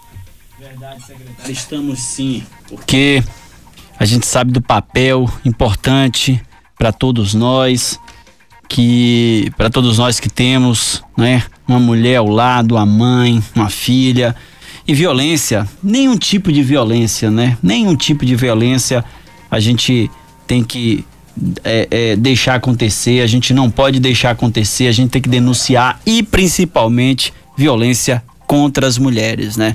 Verdade, 0.59 1.03
secretário, 1.03 1.53
estamos 1.53 1.99
sim, 2.01 2.47
porque 2.69 3.23
a 3.99 4.05
gente 4.05 4.27
sabe 4.27 4.53
do 4.53 4.61
papel 4.61 5.31
importante 5.45 6.41
para 6.79 6.93
todos 6.93 7.35
nós, 7.35 7.99
que 8.69 9.51
para 9.57 9.71
todos 9.71 9.99
nós 9.99 10.21
que 10.21 10.29
temos, 10.29 11.03
né, 11.17 11.43
uma 11.67 11.79
mulher 11.79 12.17
ao 12.17 12.29
lado, 12.29 12.77
a 12.77 12.85
mãe, 12.85 13.43
uma 13.55 13.71
filha, 13.71 14.35
e 14.89 14.95
violência, 14.95 15.69
nenhum 15.83 16.17
tipo 16.17 16.53
de 16.53 16.63
violência, 16.63 17.29
né? 17.31 17.59
Nenhum 17.61 17.97
tipo 17.97 18.25
de 18.25 18.37
violência 18.37 19.05
a 19.51 19.59
gente 19.59 20.09
tem 20.47 20.63
que 20.63 21.05
é, 21.65 21.89
é, 21.91 22.17
deixar 22.17 22.55
acontecer, 22.55 23.21
a 23.21 23.27
gente 23.27 23.53
não 23.53 23.69
pode 23.69 23.99
deixar 23.99 24.31
acontecer, 24.31 24.87
a 24.87 24.93
gente 24.93 25.11
tem 25.11 25.21
que 25.21 25.29
denunciar 25.29 26.01
e 26.07 26.23
principalmente 26.23 27.35
violência 27.57 28.23
contra 28.47 28.87
as 28.87 28.97
mulheres, 28.97 29.57
né? 29.57 29.75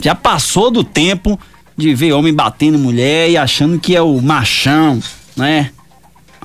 Já 0.00 0.14
passou 0.14 0.70
do 0.70 0.84
tempo 0.84 1.40
de 1.76 1.94
ver 1.94 2.12
homem 2.12 2.32
batendo 2.32 2.78
mulher 2.78 3.30
e 3.30 3.36
achando 3.36 3.78
que 3.78 3.94
é 3.94 4.00
o 4.00 4.20
machão, 4.20 5.00
né? 5.36 5.70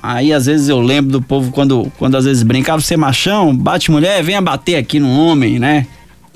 Aí 0.02 0.32
às 0.32 0.46
vezes 0.46 0.68
eu 0.68 0.80
lembro 0.80 1.12
do 1.12 1.22
povo 1.22 1.52
quando, 1.52 1.90
quando 1.96 2.16
às 2.16 2.24
vezes 2.24 2.42
brincava, 2.42 2.80
você 2.82 2.94
é 2.94 2.96
machão, 2.96 3.56
bate 3.56 3.90
mulher, 3.90 4.22
venha 4.22 4.40
bater 4.40 4.76
aqui 4.76 4.98
no 4.98 5.08
homem, 5.08 5.58
né? 5.58 5.86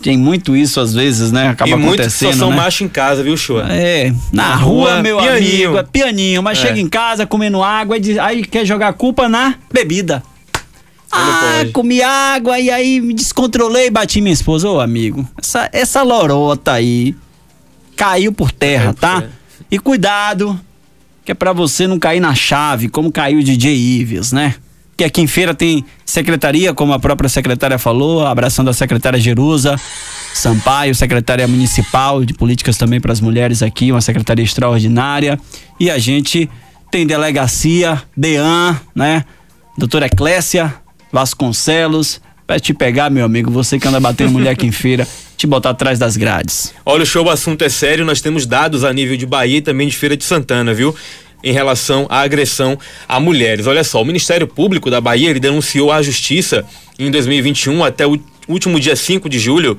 Tem 0.00 0.16
muito 0.16 0.54
isso 0.54 0.78
às 0.78 0.94
vezes, 0.94 1.32
né? 1.32 1.48
Acaba 1.48 1.70
e 1.70 1.74
acontecendo. 1.74 2.34
E 2.34 2.36
são 2.36 2.50
né? 2.50 2.56
macho 2.56 2.84
em 2.84 2.88
casa, 2.88 3.22
viu, 3.22 3.36
show? 3.36 3.60
É, 3.60 4.12
na, 4.32 4.50
na 4.50 4.54
rua, 4.54 4.92
rua, 4.92 5.02
meu 5.02 5.18
pianinho. 5.18 5.68
amigo, 5.68 5.78
é 5.78 5.82
pianinho, 5.82 6.42
mas 6.42 6.58
é. 6.58 6.62
chega 6.62 6.78
em 6.78 6.88
casa 6.88 7.26
comendo 7.26 7.62
água 7.62 7.96
e 7.98 8.18
aí 8.18 8.44
quer 8.44 8.64
jogar 8.64 8.92
culpa 8.92 9.28
na 9.28 9.54
bebida. 9.72 10.22
Ah, 11.10 11.64
comi 11.72 12.02
água 12.02 12.58
e 12.58 12.70
aí 12.70 13.00
me 13.00 13.14
descontrolei 13.14 13.86
e 13.86 13.90
bati 13.90 14.20
minha 14.20 14.32
esposa. 14.32 14.68
Ô, 14.68 14.80
amigo, 14.80 15.26
essa, 15.40 15.68
essa 15.72 16.02
lorota 16.02 16.72
aí 16.72 17.14
caiu 17.96 18.32
por 18.32 18.52
terra, 18.52 18.92
tá? 18.92 19.24
E 19.70 19.78
cuidado, 19.78 20.58
que 21.24 21.32
é 21.32 21.34
para 21.34 21.52
você 21.52 21.86
não 21.86 21.98
cair 21.98 22.20
na 22.20 22.34
chave, 22.34 22.88
como 22.88 23.10
caiu 23.10 23.40
o 23.40 23.42
DJ 23.42 23.74
Ives, 23.74 24.30
né? 24.30 24.54
Que 24.96 25.04
aqui 25.04 25.20
em 25.20 25.26
feira 25.26 25.54
tem 25.54 25.84
secretaria, 26.04 26.72
como 26.72 26.92
a 26.92 26.98
própria 26.98 27.28
secretária 27.28 27.78
falou, 27.78 28.24
abraçando 28.24 28.70
a 28.70 28.72
secretária 28.72 29.18
Jerusa 29.18 29.76
Sampaio, 30.32 30.94
secretária 30.94 31.48
municipal 31.48 32.24
de 32.24 32.32
políticas 32.34 32.76
também 32.76 33.00
para 33.00 33.12
as 33.12 33.20
mulheres 33.20 33.62
aqui, 33.62 33.90
uma 33.90 34.00
secretaria 34.00 34.44
extraordinária. 34.44 35.38
E 35.80 35.90
a 35.90 35.98
gente 35.98 36.48
tem 36.90 37.06
delegacia, 37.06 38.02
DEAN, 38.16 38.78
né? 38.94 39.24
Doutora 39.76 40.06
Eclésia 40.06 40.74
Vasconcelos, 41.12 42.20
vai 42.46 42.60
te 42.60 42.72
pegar, 42.72 43.10
meu 43.10 43.24
amigo, 43.24 43.50
você 43.50 43.78
que 43.78 43.88
anda 43.88 43.98
batendo 43.98 44.30
mulher 44.30 44.50
aqui 44.50 44.66
em 44.66 44.72
feira, 44.72 45.06
te 45.36 45.46
botar 45.46 45.70
atrás 45.70 45.98
das 45.98 46.16
grades. 46.16 46.72
Olha, 46.84 47.02
o 47.02 47.06
show, 47.06 47.24
o 47.24 47.30
assunto 47.30 47.62
é 47.62 47.68
sério, 47.68 48.04
nós 48.04 48.20
temos 48.20 48.46
dados 48.46 48.84
a 48.84 48.92
nível 48.92 49.16
de 49.16 49.26
Bahia 49.26 49.58
e 49.58 49.62
também 49.62 49.88
de 49.88 49.96
Feira 49.96 50.16
de 50.16 50.24
Santana, 50.24 50.72
viu? 50.72 50.94
Em 51.42 51.52
relação 51.52 52.06
à 52.08 52.20
agressão 52.20 52.78
a 53.08 53.20
mulheres. 53.20 53.66
Olha 53.66 53.84
só, 53.84 54.00
o 54.00 54.04
Ministério 54.04 54.46
Público 54.46 54.90
da 54.90 55.00
Bahia 55.00 55.34
denunciou 55.38 55.92
à 55.92 56.02
Justiça 56.02 56.64
em 56.98 57.10
2021 57.10 57.84
até 57.84 58.06
o 58.06 58.18
último 58.48 58.80
dia 58.80 58.96
5 58.96 59.28
de 59.28 59.38
julho 59.38 59.78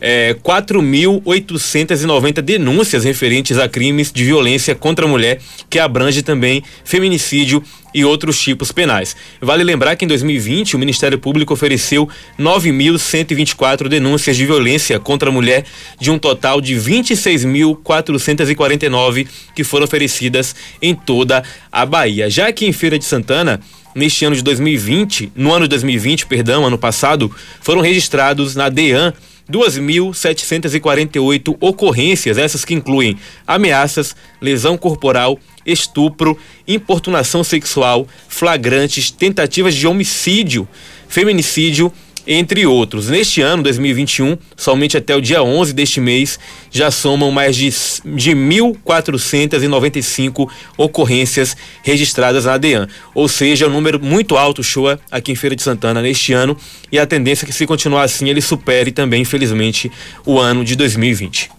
é, 0.00 0.36
4.890 0.42 2.40
denúncias 2.40 3.04
referentes 3.04 3.58
a 3.58 3.68
crimes 3.68 4.10
de 4.12 4.24
violência 4.24 4.74
contra 4.74 5.04
a 5.04 5.08
mulher, 5.08 5.38
que 5.68 5.78
abrange 5.78 6.22
também 6.22 6.64
feminicídio 6.84 7.62
e 7.94 8.04
outros 8.04 8.38
tipos 8.40 8.70
penais. 8.70 9.16
Vale 9.40 9.64
lembrar 9.64 9.96
que 9.96 10.04
em 10.04 10.08
2020 10.08 10.76
o 10.76 10.78
Ministério 10.78 11.18
Público 11.18 11.54
ofereceu 11.54 12.06
9.124 12.38 13.88
denúncias 13.88 14.36
de 14.36 14.44
violência 14.46 15.00
contra 15.00 15.30
a 15.30 15.32
mulher, 15.32 15.64
de 15.98 16.10
um 16.10 16.18
total 16.18 16.60
de 16.60 16.74
26.449 16.76 19.26
que 19.54 19.64
foram 19.64 19.84
oferecidas 19.84 20.54
em 20.82 20.94
toda 20.94 21.42
a 21.72 21.86
Bahia. 21.86 22.28
Já 22.30 22.52
que 22.52 22.66
em 22.66 22.72
Feira 22.72 22.98
de 22.98 23.06
Santana, 23.06 23.58
neste 23.98 24.24
ano 24.24 24.36
de 24.36 24.42
2020, 24.42 25.32
no 25.34 25.52
ano 25.52 25.64
de 25.64 25.70
2020, 25.70 26.26
perdão, 26.26 26.64
ano 26.64 26.78
passado, 26.78 27.28
foram 27.60 27.80
registrados 27.80 28.54
na 28.54 28.68
DEAN 28.68 29.12
2.748 29.50 31.56
ocorrências, 31.58 32.38
essas 32.38 32.64
que 32.64 32.74
incluem 32.74 33.18
ameaças, 33.46 34.14
lesão 34.40 34.78
corporal, 34.78 35.38
estupro, 35.66 36.38
importunação 36.66 37.42
sexual, 37.42 38.06
flagrantes, 38.28 39.10
tentativas 39.10 39.74
de 39.74 39.86
homicídio, 39.86 40.68
feminicídio 41.08 41.92
entre 42.28 42.64
outros. 42.66 43.08
Neste 43.08 43.40
ano, 43.40 43.62
2021, 43.62 44.36
somente 44.54 44.98
até 44.98 45.16
o 45.16 45.20
dia 45.20 45.42
11 45.42 45.72
deste 45.72 45.98
mês, 45.98 46.38
já 46.70 46.90
somam 46.90 47.30
mais 47.30 47.56
de, 47.56 47.70
de 47.70 48.32
1.495 48.32 50.46
ocorrências 50.76 51.56
registradas 51.82 52.44
na 52.44 52.52
ADEAN. 52.52 52.86
Ou 53.14 53.26
seja, 53.26 53.66
um 53.66 53.70
número 53.70 53.98
muito 53.98 54.36
alto, 54.36 54.62
Shoa, 54.62 55.00
aqui 55.10 55.32
em 55.32 55.34
Feira 55.34 55.56
de 55.56 55.62
Santana 55.62 56.02
neste 56.02 56.34
ano, 56.34 56.54
e 56.92 56.98
a 56.98 57.06
tendência 57.06 57.46
é 57.46 57.48
que, 57.48 57.54
se 57.54 57.66
continuar 57.66 58.02
assim, 58.02 58.28
ele 58.28 58.42
supere 58.42 58.92
também, 58.92 59.22
infelizmente, 59.22 59.90
o 60.26 60.38
ano 60.38 60.62
de 60.62 60.76
2020. 60.76 61.50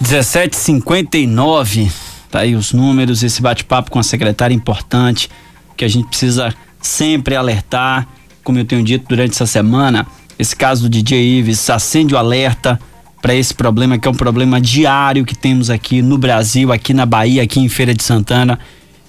1759, 0.00 1.92
tá 2.30 2.40
aí 2.40 2.56
os 2.56 2.72
números, 2.72 3.22
esse 3.22 3.42
bate-papo 3.42 3.90
com 3.90 3.98
a 3.98 4.02
secretária 4.02 4.54
importante, 4.54 5.28
que 5.76 5.84
a 5.84 5.88
gente 5.88 6.08
precisa 6.08 6.54
sempre 6.80 7.36
alertar 7.36 8.08
como 8.44 8.58
eu 8.58 8.64
tenho 8.64 8.84
dito 8.84 9.06
durante 9.08 9.32
essa 9.32 9.46
semana, 9.46 10.06
esse 10.38 10.54
caso 10.54 10.82
do 10.82 10.88
DJ 10.88 11.38
Ives 11.38 11.68
acende 11.70 12.14
o 12.14 12.18
alerta 12.18 12.78
para 13.22 13.34
esse 13.34 13.54
problema 13.54 13.98
que 13.98 14.06
é 14.06 14.10
um 14.10 14.14
problema 14.14 14.60
diário 14.60 15.24
que 15.24 15.34
temos 15.34 15.70
aqui 15.70 16.02
no 16.02 16.18
Brasil, 16.18 16.70
aqui 16.70 16.92
na 16.92 17.06
Bahia, 17.06 17.42
aqui 17.42 17.58
em 17.58 17.68
Feira 17.68 17.94
de 17.94 18.04
Santana, 18.04 18.58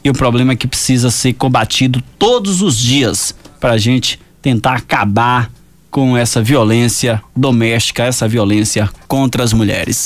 e 0.03 0.09
um 0.09 0.13
problema 0.13 0.55
que 0.55 0.67
precisa 0.67 1.11
ser 1.11 1.33
combatido 1.33 2.01
todos 2.17 2.61
os 2.61 2.77
dias 2.77 3.35
para 3.59 3.73
a 3.73 3.77
gente 3.77 4.19
tentar 4.41 4.75
acabar 4.75 5.51
com 5.91 6.15
essa 6.15 6.41
violência 6.41 7.21
doméstica, 7.35 8.03
essa 8.03 8.27
violência 8.27 8.89
contra 9.07 9.43
as 9.43 9.51
mulheres. 9.51 9.97